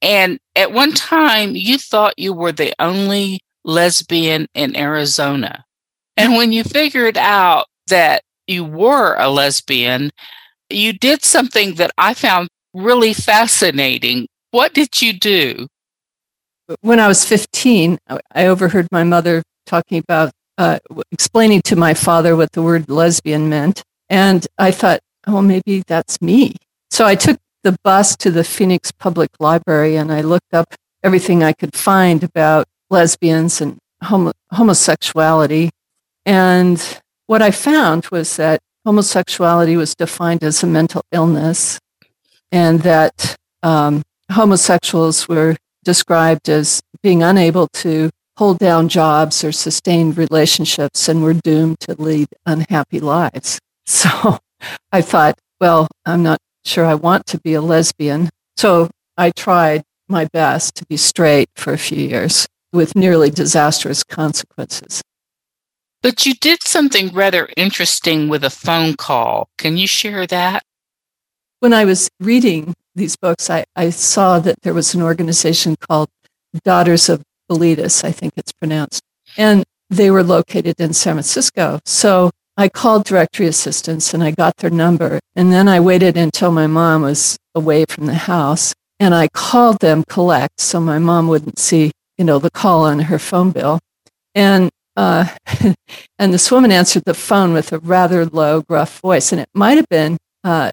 [0.01, 5.65] And at one time, you thought you were the only lesbian in Arizona.
[6.15, 10.11] And when you figured out that you were a lesbian,
[10.69, 14.27] you did something that I found really fascinating.
[14.51, 15.67] What did you do?
[16.81, 17.97] When I was 15,
[18.33, 20.79] I overheard my mother talking about uh,
[21.11, 23.83] explaining to my father what the word lesbian meant.
[24.09, 26.55] And I thought, oh, maybe that's me.
[26.89, 31.43] So I took the bus to the Phoenix Public Library and I looked up everything
[31.43, 35.69] I could find about lesbians and homo- homosexuality.
[36.25, 41.79] And what I found was that homosexuality was defined as a mental illness
[42.51, 50.11] and that um, homosexuals were described as being unable to hold down jobs or sustain
[50.11, 53.59] relationships and were doomed to lead unhappy lives.
[53.89, 54.37] So
[54.91, 58.29] I thought, well, I'm not sure I want to be a lesbian.
[58.57, 64.03] So I tried my best to be straight for a few years with nearly disastrous
[64.03, 65.01] consequences.
[66.03, 69.47] But you did something rather interesting with a phone call.
[69.57, 70.63] Can you share that?
[71.59, 76.09] When I was reading these books, I, I saw that there was an organization called
[76.63, 79.01] Daughters of Bilitis, I think it's pronounced,
[79.37, 81.79] and they were located in San Francisco.
[81.85, 85.19] So I called directory assistance and I got their number.
[85.35, 89.79] And then I waited until my mom was away from the house and I called
[89.79, 93.79] them collect so my mom wouldn't see, you know, the call on her phone bill.
[94.33, 95.27] And uh,
[96.19, 99.77] and this woman answered the phone with a rather low, gruff voice, and it might
[99.77, 100.71] have been uh,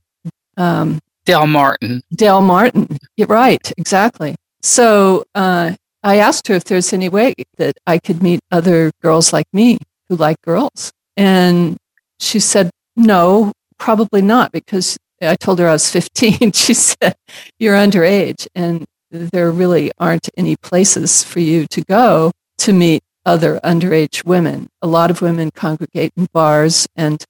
[0.56, 2.02] um, Del Martin.
[2.14, 2.98] Del Martin.
[3.16, 4.36] You're right, exactly.
[4.62, 9.32] So uh, I asked her if there's any way that I could meet other girls
[9.32, 9.78] like me
[10.08, 10.92] who like girls.
[11.16, 11.76] And
[12.18, 16.52] she said, no, probably not, because I told her I was 15.
[16.54, 17.14] she said,
[17.58, 23.60] you're underage and there really aren't any places for you to go to meet other
[23.64, 24.68] underage women.
[24.82, 27.24] A lot of women congregate in bars and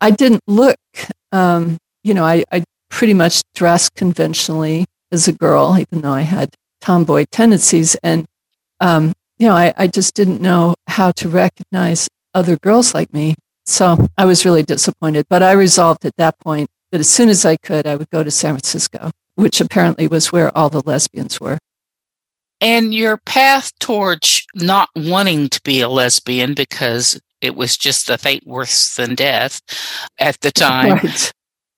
[0.00, 0.78] I didn't look,
[1.32, 6.20] um, you know, I, I pretty much dressed conventionally as a girl, even though I
[6.20, 7.96] had tomboy tendencies.
[7.96, 8.26] And,
[8.78, 13.34] um, you know, I, I just didn't know how to recognize other girls like me.
[13.66, 15.26] So I was really disappointed.
[15.28, 18.22] But I resolved at that point that as soon as I could, I would go
[18.22, 21.58] to San Francisco, which apparently was where all the lesbians were.
[22.60, 28.16] And your path towards not wanting to be a lesbian because it was just a
[28.16, 29.60] fate worse than death
[30.18, 30.94] at the time.
[30.94, 31.32] Right.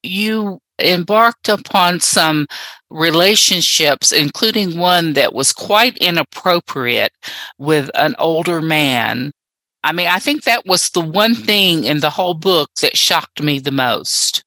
[0.07, 2.47] You embarked upon some
[2.91, 7.13] relationships, including one that was quite inappropriate
[7.59, 9.33] with an older man.
[9.85, 13.43] I mean, I think that was the one thing in the whole book that shocked
[13.43, 14.43] me the most.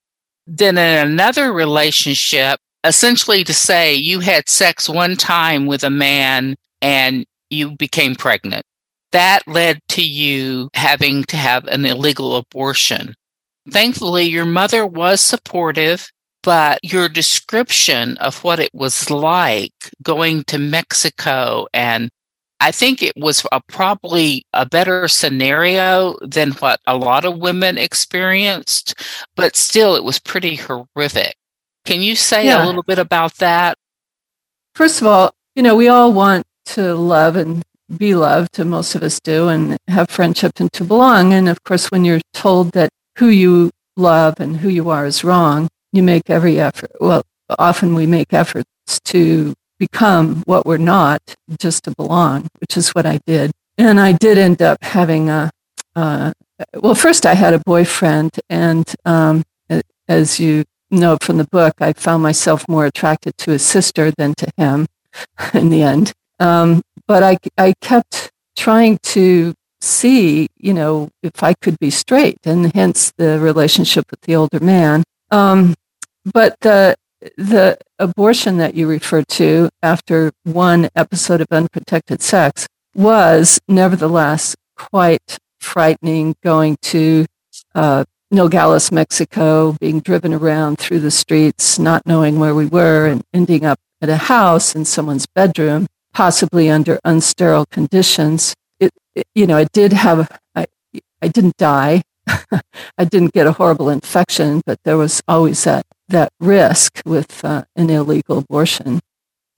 [0.45, 6.55] Then in another relationship, essentially to say you had sex one time with a man
[6.82, 8.64] and you became pregnant.
[9.12, 13.16] That led to you having to have an illegal abortion.
[13.72, 16.11] Thankfully, your mother was supportive
[16.41, 22.09] but your description of what it was like going to Mexico and
[22.61, 27.78] I think it was a, probably a better scenario than what a lot of women
[27.78, 28.95] experienced,
[29.38, 31.36] but still it was pretty horrific.
[31.86, 32.61] Can you say yeah.
[32.61, 33.78] a little bit about that?
[34.76, 37.63] First of all, you know, we all want to love and
[37.95, 41.34] be loved, and most of us do, and have friendship and to belong.
[41.34, 42.89] And of course, when you're told that
[43.20, 46.91] who you love and who you are is wrong, you make every effort.
[47.01, 47.24] Well,
[47.57, 51.22] often we make efforts to become what we're not
[51.59, 53.51] just to belong, which is what I did.
[53.78, 55.51] And I did end up having a,
[55.95, 56.32] uh,
[56.76, 59.43] well, first I had a boyfriend, and um,
[60.07, 64.34] as you know from the book, I found myself more attracted to his sister than
[64.36, 64.88] to him
[65.53, 66.13] in the end.
[66.39, 72.39] Um, but I, I kept trying to see, you know, if I could be straight,
[72.45, 75.03] and hence the relationship with the older man.
[75.32, 75.75] Um,
[76.25, 76.95] but the
[77.38, 82.65] the abortion that you referred to after one episode of unprotected sex
[82.95, 86.36] was nevertheless quite frightening.
[86.43, 87.25] Going to
[87.75, 93.23] uh, Nogales, Mexico, being driven around through the streets, not knowing where we were, and
[93.34, 98.53] ending up at a house in someone's bedroom, possibly under unsterile conditions.
[99.36, 100.30] You know, I did have.
[100.55, 100.67] I,
[101.22, 102.03] I didn't die.
[102.28, 107.63] I didn't get a horrible infection, but there was always that that risk with uh,
[107.76, 108.99] an illegal abortion.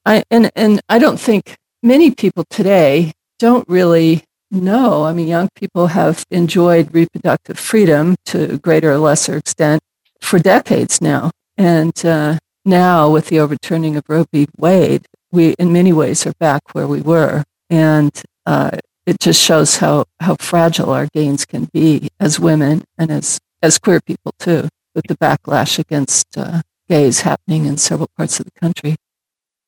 [0.06, 5.04] I, and, and I don't think many people today don't really know.
[5.06, 9.82] I mean, young people have enjoyed reproductive freedom to greater or lesser extent
[10.20, 11.32] for decades now.
[11.58, 14.48] And uh, now, with the overturning of Roe v.
[14.58, 17.44] Wade, we, in many ways, are back where we were.
[17.70, 18.12] And
[18.46, 18.72] uh,
[19.06, 23.80] it just shows how, how fragile our gains can be as women and as, as
[23.80, 28.60] queer people, too with the backlash against uh, gays happening in several parts of the
[28.60, 28.96] country.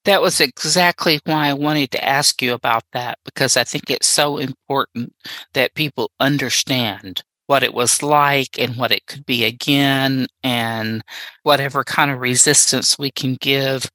[0.06, 4.08] That was exactly why I wanted to ask you about that because I think it's
[4.08, 5.14] so important
[5.54, 11.04] that people understand what it was like and what it could be again and
[11.44, 13.90] whatever kind of resistance we can give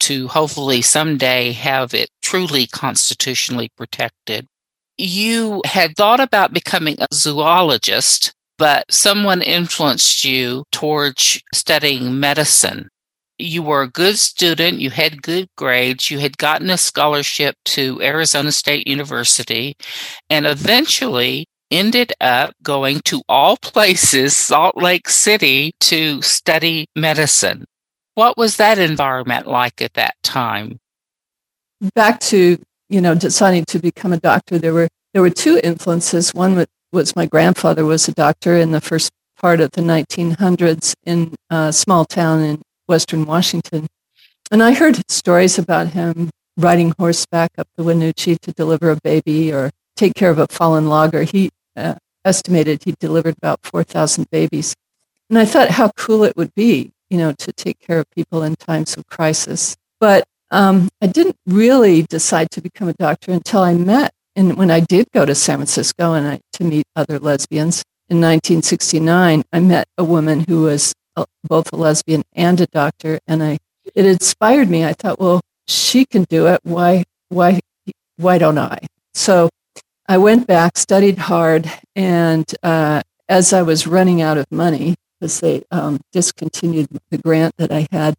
[0.00, 4.46] to hopefully someday have it truly constitutionally protected.
[4.96, 12.88] You had thought about becoming a zoologist but someone influenced you towards studying medicine.
[13.38, 18.00] You were a good student, you had good grades, you had gotten a scholarship to
[18.00, 19.76] Arizona State University,
[20.30, 27.64] and eventually ended up going to all places, Salt Lake City, to study medicine.
[28.14, 30.78] What was that environment like at that time?
[31.96, 32.62] Back to,
[32.94, 36.32] you know, deciding to become a doctor, there were there were two influences.
[36.32, 41.34] One was my grandfather was a doctor in the first part of the 1900s in
[41.50, 43.88] a small town in western Washington.
[44.52, 49.52] And I heard stories about him riding horseback up the Wenatchee to deliver a baby
[49.52, 51.22] or take care of a fallen logger.
[51.22, 54.74] He, uh, estimated he delivered about 4,000 babies.
[55.28, 58.44] And I thought how cool it would be, you know, to take care of people
[58.44, 59.76] in times of crisis.
[59.98, 60.24] But
[60.54, 64.80] um, I didn't really decide to become a doctor until I met, and when I
[64.80, 69.88] did go to San Francisco and I, to meet other lesbians in 1969, I met
[69.98, 73.58] a woman who was a, both a lesbian and a doctor, and I
[73.94, 74.84] it inspired me.
[74.84, 76.60] I thought, well, she can do it.
[76.62, 77.60] Why, why,
[78.16, 78.78] why don't I?
[79.12, 79.50] So
[80.08, 85.40] I went back, studied hard, and uh, as I was running out of money, because
[85.40, 88.14] they um, discontinued the grant that I had,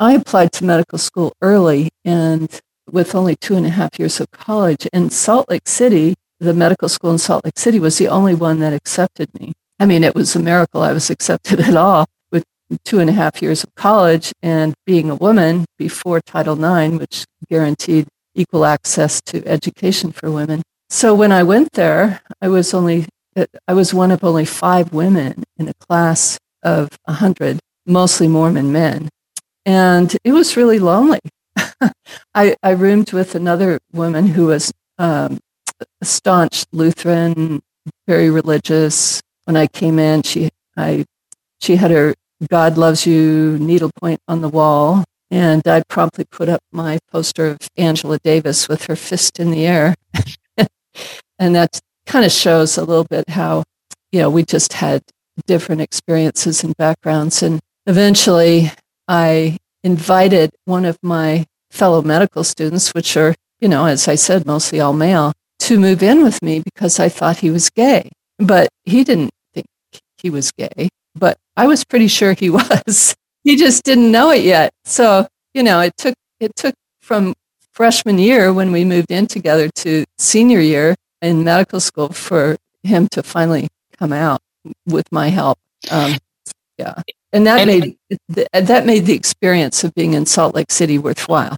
[0.00, 4.30] I applied to medical school early and with only two and a half years of
[4.30, 4.86] college.
[4.92, 8.60] in Salt Lake City, the medical school in Salt Lake City, was the only one
[8.60, 9.54] that accepted me.
[9.80, 12.44] I mean, it was a miracle I was accepted at all with
[12.84, 17.24] two and a half years of college and being a woman before Title IX, which
[17.50, 20.62] guaranteed equal access to education for women.
[20.90, 23.06] So when I went there, I was only
[23.68, 28.72] I was one of only five women in a class of a hundred, mostly Mormon
[28.72, 29.08] men,
[29.68, 31.20] and it was really lonely.
[32.34, 35.40] I, I roomed with another woman who was um,
[36.00, 37.60] a staunch Lutheran,
[38.06, 39.20] very religious.
[39.44, 41.04] When I came in, she I
[41.60, 42.14] she had her
[42.48, 47.58] God loves you needlepoint on the wall, and I promptly put up my poster of
[47.76, 49.94] Angela Davis with her fist in the air.
[51.38, 53.64] and that kind of shows a little bit how,
[54.12, 55.02] you know, we just had
[55.46, 57.42] different experiences and backgrounds.
[57.42, 58.70] And eventually
[59.08, 64.46] I invited one of my fellow medical students, which are, you know, as I said,
[64.46, 68.10] mostly all male, to move in with me because I thought he was gay.
[68.38, 69.66] But he didn't think
[70.18, 73.16] he was gay, but I was pretty sure he was.
[73.44, 74.72] he just didn't know it yet.
[74.84, 77.34] So, you know, it took it took from
[77.72, 83.08] freshman year when we moved in together to senior year in medical school for him
[83.08, 84.40] to finally come out
[84.86, 85.58] with my help.
[85.90, 86.18] Um,
[86.78, 87.02] yeah,
[87.32, 91.56] and that and, made that made the experience of being in Salt Lake City worthwhile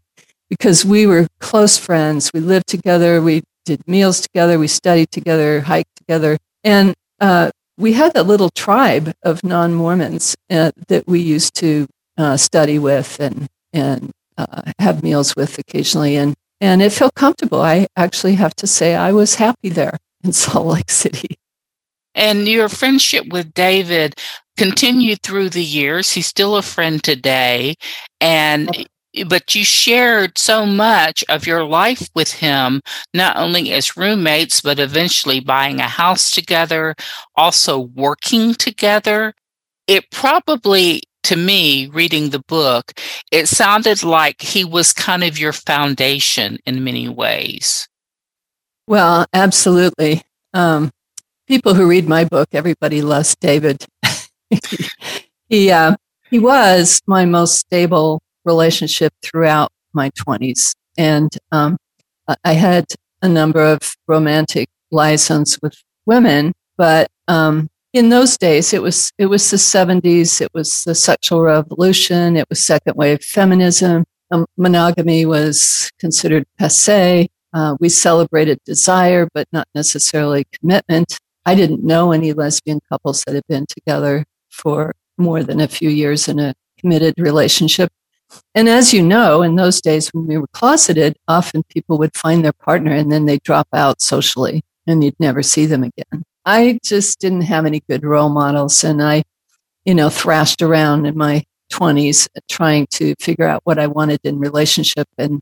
[0.48, 2.30] because we were close friends.
[2.34, 3.22] We lived together.
[3.22, 4.58] We did meals together.
[4.58, 10.36] We studied together, hiked together, and uh, we had a little tribe of non Mormons
[10.50, 11.86] uh, that we used to
[12.18, 17.60] uh, study with and and uh, have meals with occasionally, and and it felt comfortable.
[17.62, 21.36] I actually have to say I was happy there in Salt Lake City.
[22.14, 24.16] And your friendship with David
[24.56, 26.12] continued through the years.
[26.12, 27.76] He's still a friend today,
[28.20, 28.86] and
[29.26, 32.80] but you shared so much of your life with him,
[33.12, 36.94] not only as roommates, but eventually buying a house together,
[37.34, 39.34] also working together.
[39.88, 42.92] It probably to me, reading the book,
[43.30, 47.88] it sounded like he was kind of your foundation in many ways.
[48.86, 50.22] Well, absolutely.
[50.54, 50.90] Um,
[51.46, 53.84] people who read my book, everybody loves David.
[55.48, 55.96] He uh,
[56.30, 61.76] he was my most stable relationship throughout my twenties, and um,
[62.44, 62.86] I had
[63.22, 65.74] a number of romantic liaisons with
[66.06, 70.94] women, but um, in those days it was it was the 70s it was the
[70.94, 72.36] sexual revolution.
[72.36, 74.04] It was second wave feminism.
[74.30, 77.28] Um, monogamy was considered passe.
[77.52, 81.18] Uh, we celebrated desire but not necessarily commitment.
[81.44, 85.90] I didn't know any lesbian couples that had been together for more than a few
[85.90, 87.90] years in a committed relationship
[88.54, 92.44] and as you know in those days when we were closeted often people would find
[92.44, 96.80] their partner and then they'd drop out socially and you'd never see them again I
[96.82, 98.82] just didn't have any good role models.
[98.82, 99.22] And I,
[99.84, 104.38] you know, thrashed around in my 20s trying to figure out what I wanted in
[104.38, 105.06] relationship.
[105.18, 105.40] And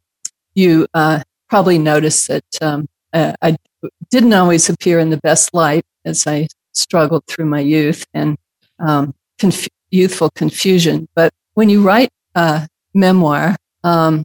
[0.55, 3.57] you uh, probably noticed that um, uh, I
[4.11, 8.37] didn't always appear in the best light as I struggled through my youth and
[8.79, 11.09] um, conf- youthful confusion.
[11.15, 14.25] But when you write a memoir, um,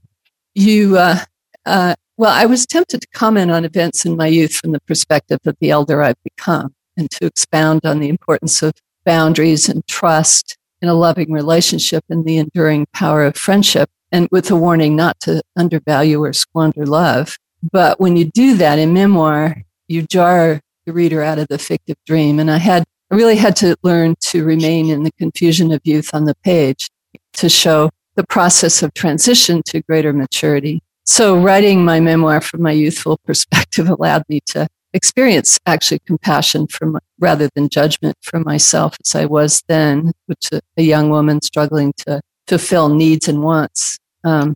[0.55, 1.19] you uh,
[1.65, 5.39] uh well, I was tempted to comment on events in my youth from the perspective
[5.45, 8.73] of the elder I've become and to expound on the importance of
[9.03, 14.51] boundaries and trust in a loving relationship and the enduring power of friendship, and with
[14.51, 17.37] a warning not to undervalue or squander love.
[17.71, 21.95] But when you do that in memoir, you jar the reader out of the fictive
[22.05, 22.39] dream.
[22.39, 22.83] And I had,
[23.13, 26.89] I really had to learn to remain in the confusion of youth on the page
[27.33, 30.81] to show the process of transition to greater maturity.
[31.05, 36.97] So writing my memoir from my youthful perspective allowed me to experience actually compassion from
[37.19, 42.19] rather than judgment for myself as I was then, which a, young woman struggling to
[42.47, 44.55] fulfill needs and wants um,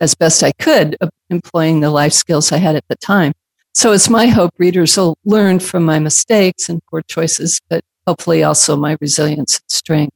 [0.00, 3.34] as best I could, uh, employing the life skills I had at the time.
[3.74, 8.42] so it's my hope readers will learn from my mistakes and poor choices, but hopefully
[8.42, 10.14] also my resilience and strength.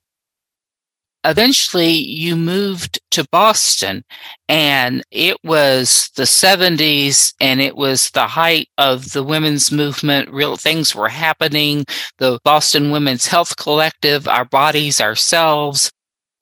[1.25, 4.03] Eventually, you moved to Boston,
[4.49, 10.31] and it was the 70s, and it was the height of the women's movement.
[10.31, 11.85] Real things were happening.
[12.17, 15.93] The Boston Women's Health Collective, Our Bodies, Ourselves,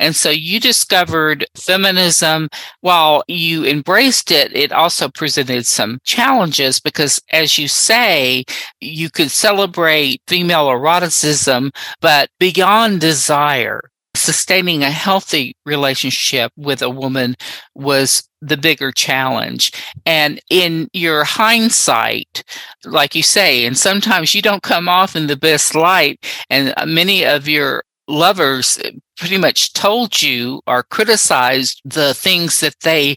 [0.00, 2.48] and so you discovered feminism.
[2.80, 8.44] While you embraced it, it also presented some challenges because, as you say,
[8.80, 11.70] you could celebrate female eroticism,
[12.00, 13.82] but beyond desire,
[14.16, 17.36] sustaining a healthy relationship with a woman
[17.74, 19.70] was the bigger challenge.
[20.06, 22.42] And in your hindsight,
[22.84, 27.24] like you say, and sometimes you don't come off in the best light, and many
[27.24, 28.78] of your lovers
[29.16, 33.16] pretty much told you or criticized the things that they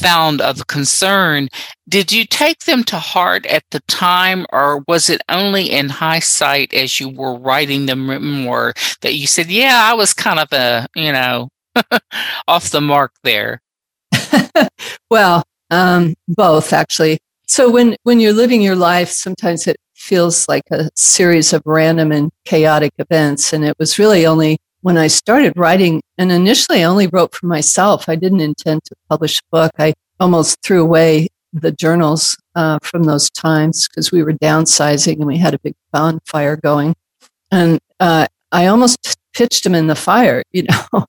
[0.00, 1.48] found of concern.
[1.88, 6.72] Did you take them to heart at the time, or was it only in hindsight
[6.72, 10.86] as you were writing the memoir that you said, Yeah, I was kind of a,
[10.96, 11.48] you know,
[12.48, 13.60] off the mark there?
[15.10, 17.18] well, um, both actually.
[17.46, 22.10] So when when you're living your life, sometimes it feels like a series of random
[22.10, 23.52] and chaotic events.
[23.52, 27.46] And it was really only when I started writing, and initially I only wrote for
[27.46, 28.08] myself.
[28.08, 29.72] I didn't intend to publish a book.
[29.78, 35.26] I almost threw away the journals uh, from those times because we were downsizing and
[35.26, 36.94] we had a big bonfire going.
[37.50, 41.06] And uh, I almost pitched them in the fire, you know.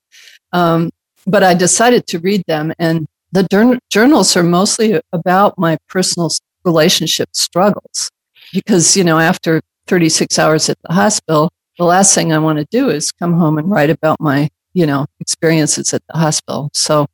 [0.52, 0.90] um,
[1.26, 2.74] but I decided to read them.
[2.78, 6.30] And the journals are mostly about my personal
[6.66, 8.12] relationship struggles
[8.54, 12.66] because, you know, after 36 hours at the hospital, the last thing I want to
[12.66, 16.70] do is come home and write about my, you know, experiences at the hospital.
[16.74, 17.08] So,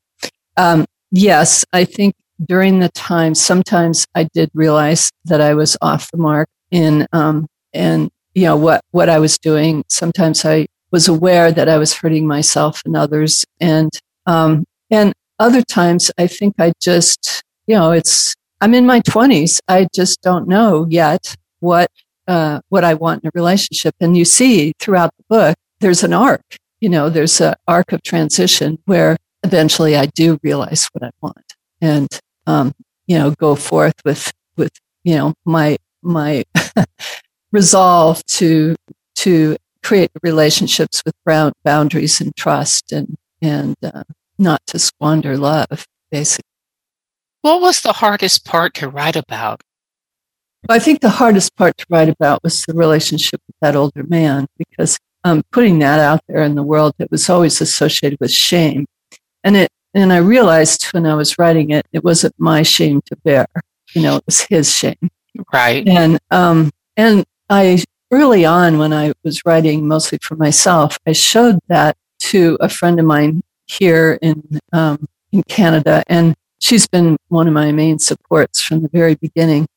[0.57, 2.15] um, yes, I think
[2.45, 7.47] during the time, sometimes I did realize that I was off the mark in, um,
[7.73, 9.83] and, you know, what, what I was doing.
[9.87, 13.45] Sometimes I was aware that I was hurting myself and others.
[13.59, 13.91] And,
[14.25, 19.59] um, and other times I think I just, you know, it's, I'm in my 20s.
[19.67, 21.91] I just don't know yet what
[22.27, 23.95] uh, what I want in a relationship.
[24.01, 26.57] And you see throughout the book, there's an arc.
[26.81, 31.53] You know, there's an arc of transition where eventually I do realize what I want
[31.81, 32.07] and
[32.45, 32.73] um,
[33.07, 34.71] you know go forth with with
[35.03, 36.43] you know my my
[37.51, 38.75] resolve to
[39.15, 41.15] to create relationships with
[41.63, 44.03] boundaries and trust and and uh,
[44.37, 46.43] not to squander love basically
[47.47, 49.61] what was the hardest part to write about?
[50.67, 54.47] I think the hardest part to write about was the relationship with that older man
[54.57, 58.85] because um, putting that out there in the world, it was always associated with shame.
[59.45, 63.15] And it, and I realized when I was writing it, it wasn't my shame to
[63.23, 63.47] bear.
[63.93, 65.09] You know, it was his shame.
[65.53, 65.87] Right.
[65.87, 67.81] And, um, and I,
[68.11, 72.99] early on when I was writing mostly for myself, I showed that to a friend
[72.99, 76.03] of mine here in, um, in Canada.
[76.07, 79.67] And she's been one of my main supports from the very beginning.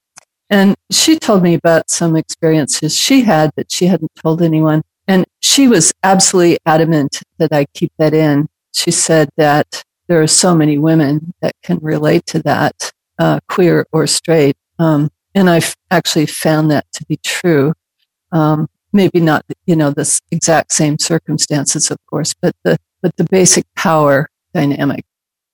[0.49, 4.83] And she told me about some experiences she had that she hadn't told anyone.
[5.07, 8.49] And she was absolutely adamant that I keep that in.
[8.73, 13.87] She said that there are so many women that can relate to that, uh, queer
[13.93, 14.57] or straight.
[14.79, 17.75] Um, and I've actually found that to be true.
[18.33, 23.25] Um, maybe not, you know, the exact same circumstances, of course, but the, but the
[23.31, 25.05] basic power dynamic.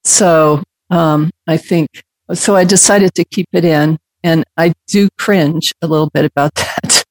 [0.04, 2.02] So um, I think
[2.34, 2.56] so.
[2.56, 7.04] I decided to keep it in, and I do cringe a little bit about that.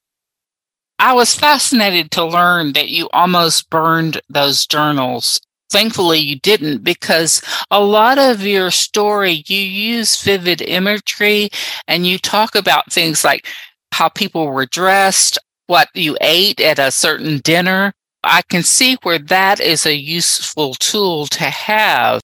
[1.00, 5.42] I was fascinated to learn that you almost burned those journals.
[5.70, 11.50] Thankfully, you didn't because a lot of your story, you use vivid imagery
[11.88, 13.48] and you talk about things like
[13.92, 17.94] how people were dressed, what you ate at a certain dinner.
[18.24, 22.22] I can see where that is a useful tool to have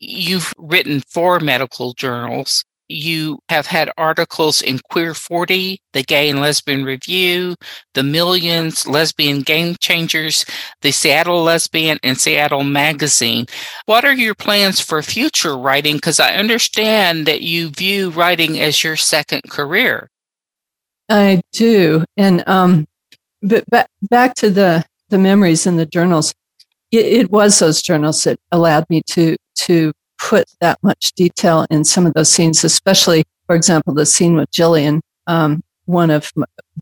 [0.00, 2.64] You've written four medical journals.
[2.88, 7.54] You have had articles in Queer 40, the Gay and Lesbian Review,
[7.94, 10.44] the Millions, Lesbian Game Changers,
[10.82, 13.46] the Seattle Lesbian, and Seattle Magazine.
[13.86, 15.96] What are your plans for future writing?
[15.96, 20.10] Because I understand that you view writing as your second career.
[21.08, 22.04] I do.
[22.16, 22.88] And um,
[23.42, 26.34] but back, back to the, the memories in the journals
[26.90, 31.84] it, it was those journals that allowed me to to put that much detail in
[31.84, 36.30] some of those scenes, especially, for example, the scene with Jillian, um, one of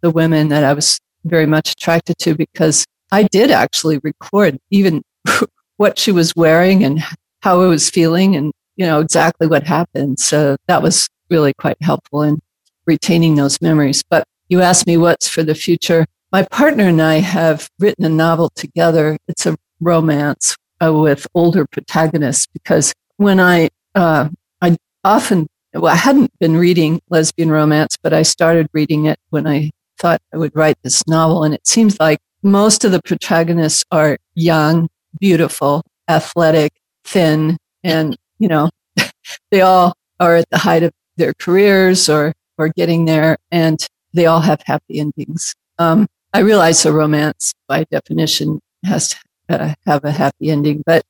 [0.02, 5.02] the women that I was very much attracted to because I did actually record even
[5.76, 7.02] what she was wearing and
[7.42, 10.18] how I was feeling and, you know, exactly what happened.
[10.18, 12.40] So that was really quite helpful in
[12.86, 14.02] retaining those memories.
[14.08, 16.06] But you asked me what's for the future.
[16.32, 19.16] My partner and I have written a novel together.
[19.28, 24.28] It's a romance uh, with older protagonists because when I, uh,
[24.60, 29.46] I often, well, I hadn't been reading lesbian romance, but I started reading it when
[29.46, 31.44] I thought I would write this novel.
[31.44, 36.72] And it seems like most of the protagonists are young, beautiful, athletic,
[37.04, 38.70] thin, and, you know,
[39.50, 44.26] they all are at the height of their careers or, or getting there and they
[44.26, 45.54] all have happy endings.
[45.78, 49.16] Um, I realize a romance by definition has to
[49.48, 51.04] have a happy ending, but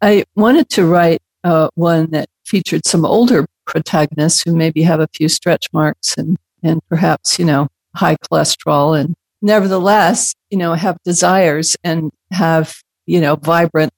[0.00, 5.08] I wanted to write uh, one that featured some older protagonists who maybe have a
[5.14, 10.96] few stretch marks and, and perhaps, you know, high cholesterol and nevertheless, you know, have
[11.04, 13.92] desires and have, you know, vibrant,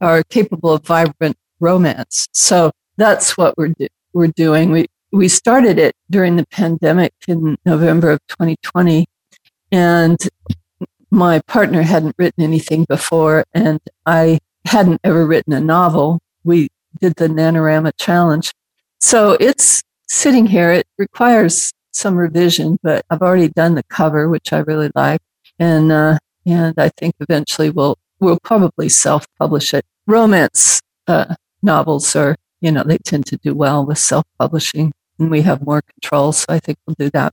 [0.00, 2.28] are capable of vibrant romance.
[2.32, 4.70] So that's what we're, do- we're doing.
[4.70, 9.06] We, we started it during the pandemic in November of 2020
[9.72, 10.18] and
[11.10, 16.20] my partner hadn't written anything before and I hadn't ever written a novel.
[16.44, 16.68] We
[17.00, 18.52] did the NaNoWriMo challenge.
[19.00, 20.72] So it's sitting here.
[20.72, 25.20] It requires some revision, but I've already done the cover, which I really like.
[25.58, 29.84] And, uh, and I think eventually we'll, we'll probably self-publish it.
[30.06, 35.42] Romance, uh, novels are, you know, they tend to do well with self-publishing and we
[35.42, 36.32] have more control.
[36.32, 37.32] So I think we'll do that.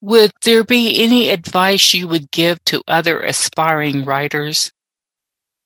[0.00, 4.70] Would there be any advice you would give to other aspiring writers?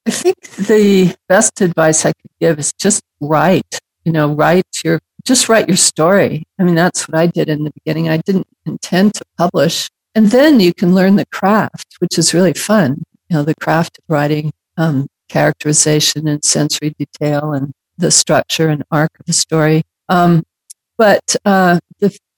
[0.06, 3.78] I think the best advice I could give is just write.
[4.04, 6.44] You know, write your just write your story.
[6.58, 8.08] I mean, that's what I did in the beginning.
[8.08, 9.90] I didn't intend to publish.
[10.14, 13.02] And then you can learn the craft, which is really fun.
[13.28, 18.82] You know, the craft of writing, um, characterization and sensory detail and the structure and
[18.90, 19.82] arc of a story.
[20.08, 20.44] Um,
[20.98, 21.78] but uh,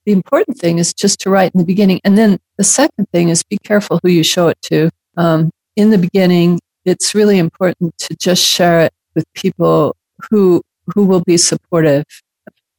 [0.07, 2.01] the, important thing is just to write in the beginning.
[2.05, 4.91] And then the second thing is be careful who you show it to.
[5.17, 9.97] Um, in the beginning, it's really important to just share it with people
[10.31, 10.63] who
[10.95, 12.05] who will be supportive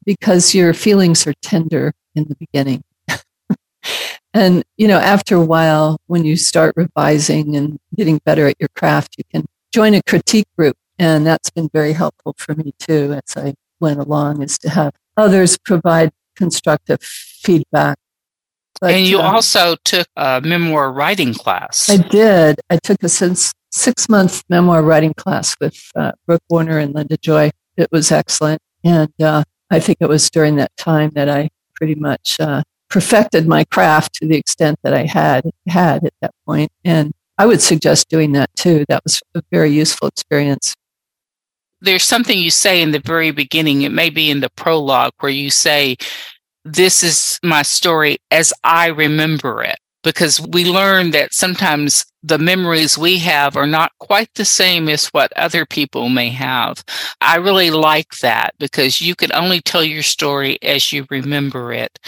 [0.05, 2.83] because your feelings are tender in the beginning.
[4.33, 8.69] and you know, after a while when you start revising and getting better at your
[8.75, 13.13] craft, you can join a critique group and that's been very helpful for me too
[13.13, 17.97] as I went along is to have others provide constructive feedback
[18.81, 21.89] but, and you uh, also took a memoir writing class.
[21.89, 22.59] I did.
[22.69, 27.51] I took a six month memoir writing class with uh, Brooke Warner and Linda Joy.
[27.77, 28.61] It was excellent.
[28.83, 33.47] And uh, I think it was during that time that I pretty much uh, perfected
[33.47, 36.71] my craft to the extent that I had had at that point.
[36.83, 38.85] And I would suggest doing that too.
[38.89, 40.75] That was a very useful experience.
[41.83, 43.81] There's something you say in the very beginning.
[43.81, 45.97] It may be in the prologue where you say,
[46.65, 52.97] this is my story as I remember it because we learn that sometimes the memories
[52.97, 56.83] we have are not quite the same as what other people may have.
[57.19, 61.99] I really like that because you can only tell your story as you remember it.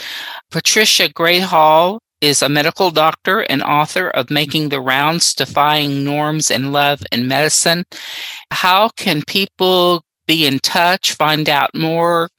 [0.51, 6.71] Patricia Grayhall is a medical doctor and author of Making the Rounds Defying Norms in
[6.71, 7.85] Love and Medicine.
[8.51, 12.29] How can people be in touch, find out more?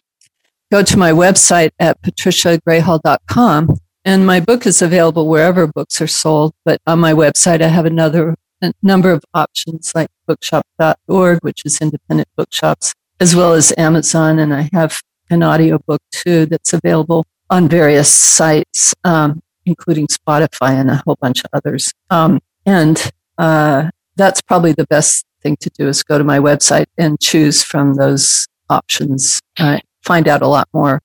[0.73, 6.55] Go to my website at patriciagrayhall.com and my book is available wherever books are sold.
[6.65, 11.81] But on my website, I have another a number of options like bookshop.org, which is
[11.81, 14.39] independent bookshops, as well as Amazon.
[14.39, 20.91] And I have an audiobook too that's available on various sites, um, including Spotify and
[20.91, 21.93] a whole bunch of others.
[22.11, 26.87] Um, and uh, that's probably the best thing to do is go to my website
[26.97, 29.41] and choose from those options.
[29.59, 31.01] Uh, find out a lot more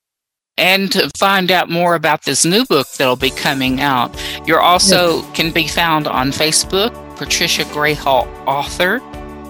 [0.57, 4.15] and to find out more about this new book that'll be coming out.
[4.45, 5.35] You're also yes.
[5.35, 9.01] can be found on Facebook, Patricia Grayhall, author.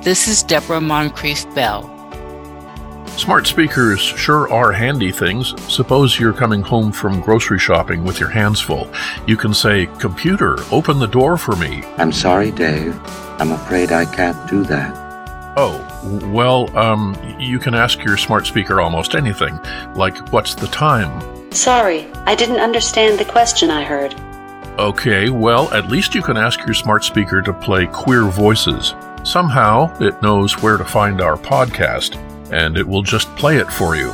[0.03, 2.00] This is Deborah Moncrief Bell.
[3.17, 5.53] Smart speakers sure are handy things.
[5.71, 8.89] Suppose you're coming home from grocery shopping with your hands full.
[9.27, 11.83] You can say, Computer, open the door for me.
[11.97, 12.99] I'm sorry, Dave.
[13.39, 14.95] I'm afraid I can't do that.
[15.57, 19.59] Oh, well, um, you can ask your smart speaker almost anything,
[19.93, 21.51] like what's the time?
[21.51, 24.15] Sorry, I didn't understand the question I heard.
[24.79, 28.95] Okay, well, at least you can ask your smart speaker to play Queer Voices.
[29.23, 32.15] Somehow, it knows where to find our podcast,
[32.51, 34.13] and it will just play it for you.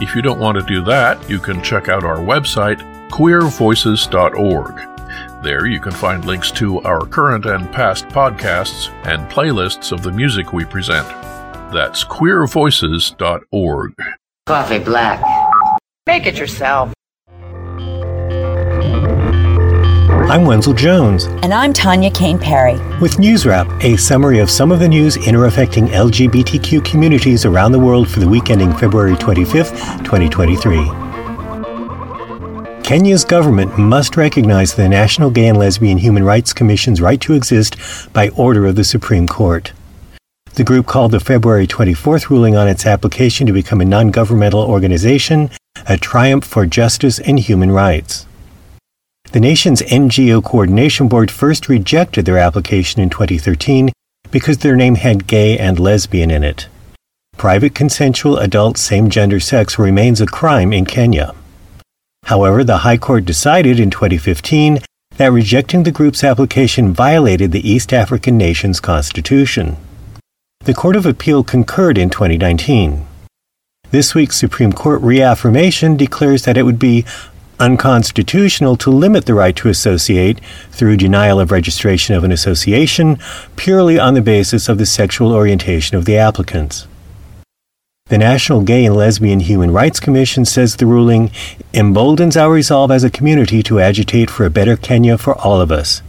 [0.00, 2.80] If you don't want to do that, you can check out our website,
[3.10, 5.44] queervoices.org.
[5.44, 10.10] There you can find links to our current and past podcasts and playlists of the
[10.10, 11.06] music we present.
[11.72, 13.94] That's queervoices.org.
[14.46, 15.22] Coffee black.
[16.06, 16.92] Make it yourself.
[20.30, 21.24] I'm Wenzel Jones.
[21.42, 22.78] And I'm Tanya Kane-Parry.
[23.00, 27.78] With News Wrap, a summary of some of the news inter-affecting LGBTQ communities around the
[27.78, 32.82] world for the week ending February 25th, 2023.
[32.82, 37.76] Kenya's government must recognize the National Gay and Lesbian Human Rights Commission's right to exist
[38.12, 39.72] by order of the Supreme Court.
[40.54, 44.62] The group called the February 24th ruling on its application to become a non governmental
[44.62, 45.50] organization
[45.86, 48.26] a triumph for justice and human rights.
[49.34, 53.90] The nation's NGO Coordination Board first rejected their application in 2013
[54.30, 56.68] because their name had gay and lesbian in it.
[57.36, 61.34] Private consensual adult same gender sex remains a crime in Kenya.
[62.26, 64.78] However, the High Court decided in 2015
[65.16, 69.76] that rejecting the group's application violated the East African nation's constitution.
[70.60, 73.04] The Court of Appeal concurred in 2019.
[73.90, 77.04] This week's Supreme Court reaffirmation declares that it would be
[77.58, 80.40] unconstitutional to limit the right to associate
[80.70, 83.18] through denial of registration of an association
[83.56, 86.86] purely on the basis of the sexual orientation of the applicants.
[88.06, 91.30] The National Gay and Lesbian Human Rights Commission says the ruling
[91.72, 95.72] emboldens our resolve as a community to agitate for a better Kenya for all of
[95.72, 96.02] us.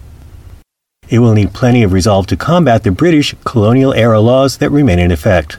[1.08, 5.00] It will need plenty of resolve to combat the British colonial era laws that remain
[5.00, 5.58] in effect.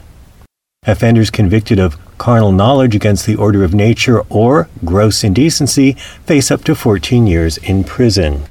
[0.85, 5.93] Offenders convicted of carnal knowledge against the order of nature, or gross indecency
[6.25, 8.43] face up to 14 years in prison.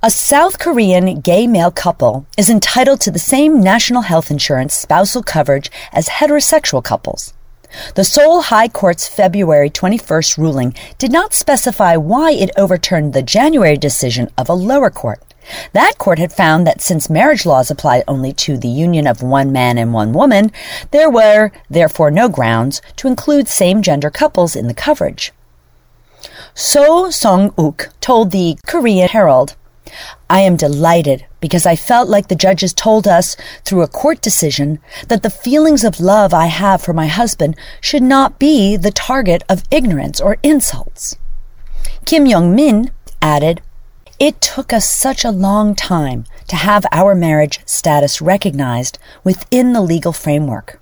[0.00, 5.24] A South Korean gay male couple is entitled to the same national health insurance spousal
[5.24, 7.34] coverage as heterosexual couples.
[7.96, 13.76] The Seoul High Court's February 21st ruling did not specify why it overturned the January
[13.76, 15.20] decision of a lower court.
[15.72, 19.52] That court had found that since marriage laws apply only to the union of one
[19.52, 20.50] man and one woman,
[20.90, 25.32] there were therefore no grounds to include same gender couples in the coverage.
[26.54, 29.54] So Song Uk told the Korean Herald,
[30.28, 34.80] I am delighted because I felt like the judges told us through a court decision
[35.08, 39.42] that the feelings of love I have for my husband should not be the target
[39.48, 41.16] of ignorance or insults.
[42.04, 42.90] Kim Young Min
[43.22, 43.62] added,
[44.18, 49.80] it took us such a long time to have our marriage status recognized within the
[49.80, 50.80] legal framework.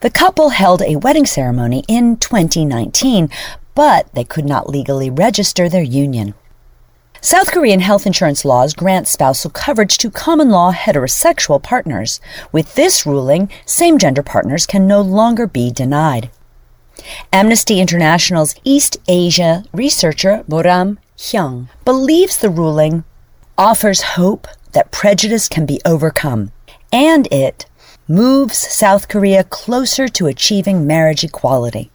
[0.00, 3.30] The couple held a wedding ceremony in 2019,
[3.74, 6.34] but they could not legally register their union.
[7.20, 12.20] South Korean health insurance laws grant spousal coverage to common law heterosexual partners.
[12.52, 16.30] With this ruling, same gender partners can no longer be denied.
[17.32, 23.04] Amnesty International's East Asia researcher Moram Hyung believes the ruling
[23.56, 26.52] offers hope that prejudice can be overcome,
[26.92, 27.64] and it
[28.06, 31.90] moves South Korea closer to achieving marriage equality.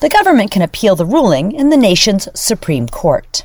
[0.00, 3.44] The government can appeal the ruling in the nation's Supreme Court.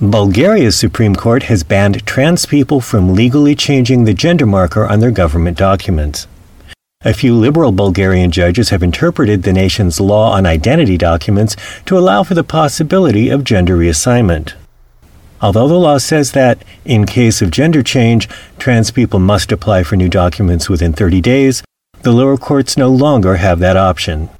[0.00, 5.10] Bulgaria's Supreme Court has banned trans people from legally changing the gender marker on their
[5.10, 6.26] government documents.
[7.06, 12.22] A few liberal Bulgarian judges have interpreted the nation's law on identity documents to allow
[12.22, 14.54] for the possibility of gender reassignment.
[15.42, 18.26] Although the law says that, in case of gender change,
[18.58, 21.62] trans people must apply for new documents within 30 days,
[22.00, 24.30] the lower courts no longer have that option.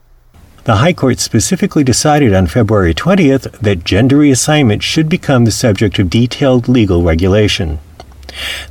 [0.65, 5.99] The High Court specifically decided on February 20th that gender reassignment should become the subject
[5.99, 7.81] of detailed legal regulation.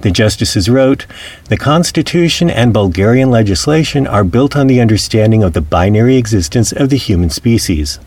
[0.02, 1.06] The justices wrote
[1.50, 6.90] The Constitution and Bulgarian legislation are built on the understanding of the binary existence of
[6.90, 8.00] the human species.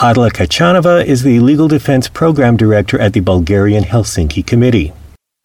[0.00, 4.92] Adela Katchaounova is the Legal Defense Program Director at the Bulgarian Helsinki Committee.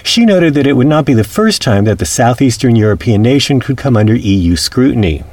[0.04, 3.60] She noted that it would not be the first time that the southeastern European nation
[3.60, 5.24] could come under EU scrutiny.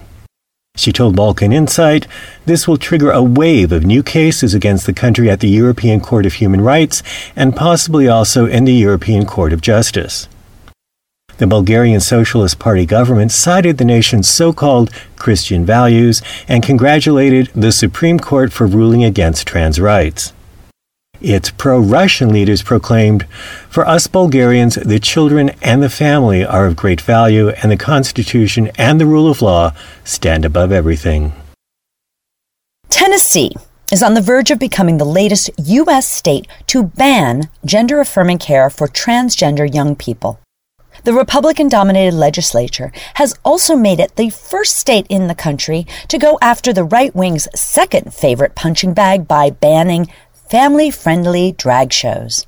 [0.76, 2.08] She told Balkan Insight
[2.46, 6.26] this will trigger a wave of new cases against the country at the European Court
[6.26, 7.00] of Human Rights
[7.36, 10.28] and possibly also in the European Court of Justice.
[11.38, 17.72] The Bulgarian Socialist Party government cited the nation's so called Christian values and congratulated the
[17.72, 20.33] Supreme Court for ruling against trans rights.
[21.20, 23.24] Its pro Russian leaders proclaimed,
[23.68, 28.70] For us Bulgarians, the children and the family are of great value, and the Constitution
[28.76, 29.72] and the rule of law
[30.04, 31.32] stand above everything.
[32.88, 33.52] Tennessee
[33.92, 36.08] is on the verge of becoming the latest U.S.
[36.08, 40.40] state to ban gender affirming care for transgender young people.
[41.04, 46.18] The Republican dominated legislature has also made it the first state in the country to
[46.18, 50.08] go after the right wing's second favorite punching bag by banning
[50.48, 52.46] family friendly drag shows.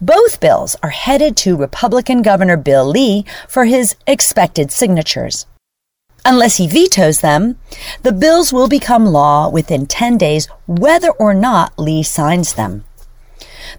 [0.00, 5.46] Both bills are headed to Republican Governor Bill Lee for his expected signatures.
[6.26, 7.58] Unless he vetoes them,
[8.02, 12.84] the bills will become law within 10 days whether or not Lee signs them.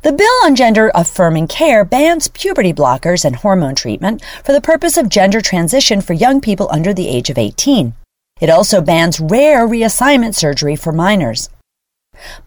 [0.03, 4.97] The bill on gender affirming care bans puberty blockers and hormone treatment for the purpose
[4.97, 7.93] of gender transition for young people under the age of 18.
[8.41, 11.49] It also bans rare reassignment surgery for minors.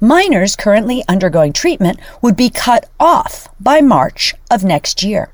[0.01, 5.33] Minors currently undergoing treatment would be cut off by March of next year.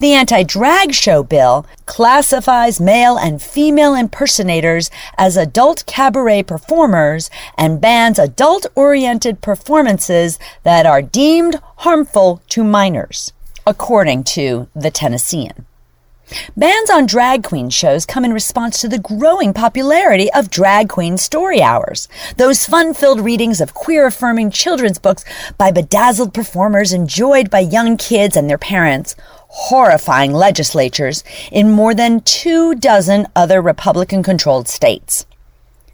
[0.00, 7.80] The anti drag show bill classifies male and female impersonators as adult cabaret performers and
[7.80, 13.32] bans adult oriented performances that are deemed harmful to minors,
[13.66, 15.66] according to The Tennessean.
[16.56, 21.16] Bans on drag queen shows come in response to the growing popularity of drag queen
[21.16, 22.08] story hours.
[22.36, 25.24] Those fun filled readings of queer affirming children's books
[25.56, 29.16] by bedazzled performers enjoyed by young kids and their parents
[29.48, 35.24] horrifying legislatures in more than two dozen other Republican controlled states.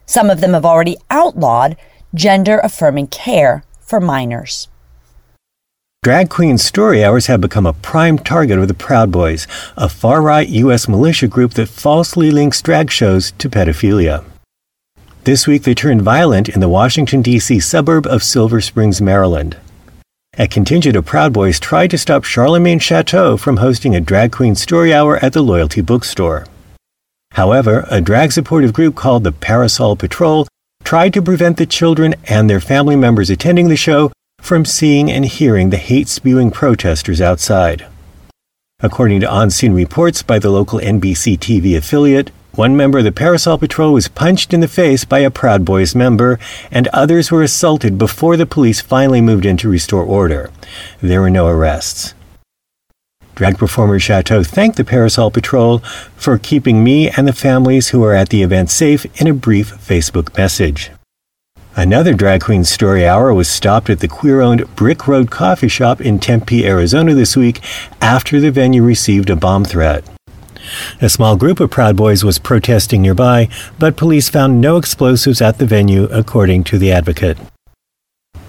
[0.07, 1.77] Some of them have already outlawed
[2.15, 4.69] gender affirming care for minors.
[6.05, 10.21] Drag queen story hours have become a prime target of the Proud Boys, a far
[10.21, 10.87] right U.S.
[10.87, 14.23] militia group that falsely links drag shows to pedophilia.
[15.23, 17.59] This week they turned violent in the Washington, D.C.
[17.59, 19.57] suburb of Silver Springs, Maryland.
[20.37, 24.55] A contingent of Proud Boys tried to stop Charlemagne Chateau from hosting a drag queen
[24.55, 26.47] story hour at the Loyalty Bookstore.
[27.31, 30.47] However, a drag supportive group called the Parasol Patrol
[30.85, 34.13] tried to prevent the children and their family members attending the show
[34.45, 37.87] from seeing and hearing the hate spewing protesters outside.
[38.81, 43.11] According to on scene reports by the local NBC TV affiliate, one member of the
[43.11, 46.39] Parasol Patrol was punched in the face by a Proud Boys member,
[46.71, 50.51] and others were assaulted before the police finally moved in to restore order.
[51.01, 52.13] There were no arrests.
[53.35, 55.79] Drag performer Chateau thanked the Parasol Patrol
[56.17, 59.73] for keeping me and the families who were at the event safe in a brief
[59.79, 60.91] Facebook message.
[61.77, 66.01] Another drag queen story hour was stopped at the queer owned Brick Road Coffee Shop
[66.01, 67.61] in Tempe, Arizona this week
[68.01, 70.05] after the venue received a bomb threat.
[71.03, 73.49] A small group of Proud Boys was protesting nearby,
[73.79, 77.39] but police found no explosives at the venue, according to the advocate.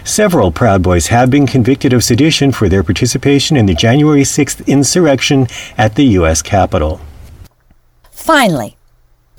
[0.03, 4.65] Several Proud Boys have been convicted of sedition for their participation in the January 6th
[4.67, 5.47] insurrection
[5.79, 6.43] at the U.S.
[6.43, 7.01] Capitol.
[8.11, 8.74] Finally,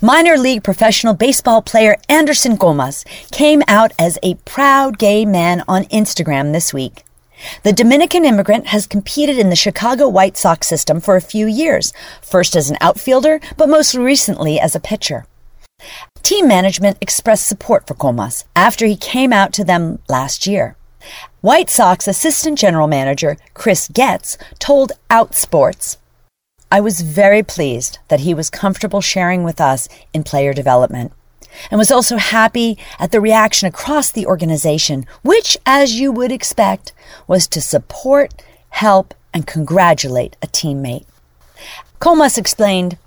[0.01, 5.84] minor league professional baseball player Anderson Comas came out as a proud gay man on
[5.84, 7.05] Instagram this week.
[7.64, 11.92] The Dominican immigrant has competed in the Chicago White Sox system for a few years,
[12.22, 15.26] first as an outfielder, but most recently as a pitcher.
[16.22, 20.76] Team management expressed support for Comas after he came out to them last year.
[21.40, 25.99] White Sox assistant general manager Chris Getz told Outsports,
[26.70, 31.12] I was very pleased that he was comfortable sharing with us in player development
[31.70, 36.92] and was also happy at the reaction across the organization, which, as you would expect,
[37.26, 41.06] was to support, help, and congratulate a teammate.
[41.98, 42.98] Comas explained,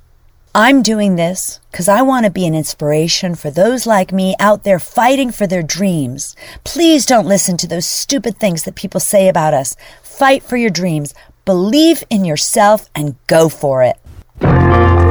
[0.56, 4.64] I'm doing this because I want to be an inspiration for those like me out
[4.64, 6.36] there fighting for their dreams.
[6.64, 9.76] Please don't listen to those stupid things that people say about us.
[10.02, 11.14] Fight for your dreams,
[11.50, 13.98] believe in yourself, and go for it.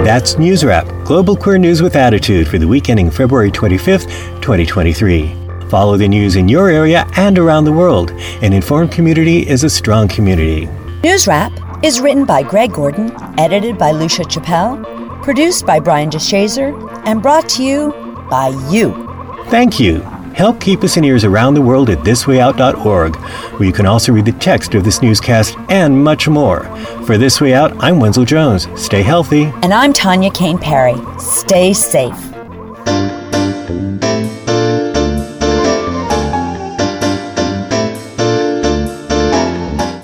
[0.07, 4.07] That's News Wrap, Global Queer News with Attitude for the week ending February 25th,
[4.41, 5.35] 2023.
[5.69, 8.13] Follow the news in your area and around the world.
[8.41, 10.67] An informed community is a strong community.
[11.03, 14.85] News Wrap is written by Greg Gordon, edited by Lucia Chappelle,
[15.25, 17.91] produced by Brian DeShazor, and brought to you
[18.31, 18.95] by you.
[19.49, 20.07] Thank you.
[20.39, 24.25] Help keep us in ears around the world at thiswayout.org, where you can also read
[24.25, 26.63] the text of this newscast and much more.
[27.07, 28.69] For This Way Out, I'm Wenzel Jones.
[28.81, 29.47] Stay healthy.
[29.65, 30.95] And I'm Tanya Kane-Parry.
[31.19, 32.15] Stay safe.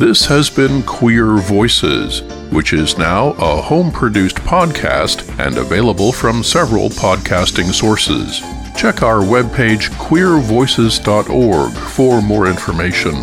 [0.00, 6.42] This has been Queer Voices, which is now a home produced podcast and available from
[6.42, 8.42] several podcasting sources.
[8.76, 13.14] Check our webpage queervoices.org for more information.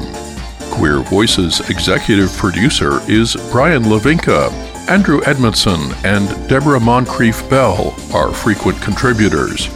[0.72, 4.52] Queer Voices executive producer is Brian Lavinka.
[4.90, 9.68] Andrew Edmondson and Deborah Moncrief Bell are frequent contributors.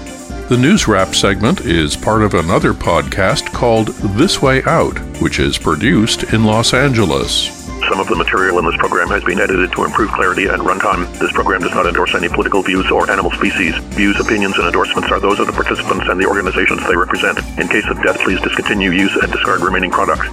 [0.47, 5.57] The News Wrap segment is part of another podcast called This Way Out, which is
[5.57, 7.64] produced in Los Angeles.
[7.89, 11.05] Some of the material in this program has been edited to improve clarity and runtime.
[11.19, 13.75] This program does not endorse any political views or animal species.
[13.93, 17.37] Views, opinions, and endorsements are those of the participants and the organizations they represent.
[17.59, 20.27] In case of death, please discontinue use and discard remaining products.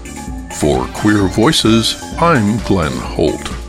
[0.60, 3.61] For Queer Voices, I'm Glenn Holt.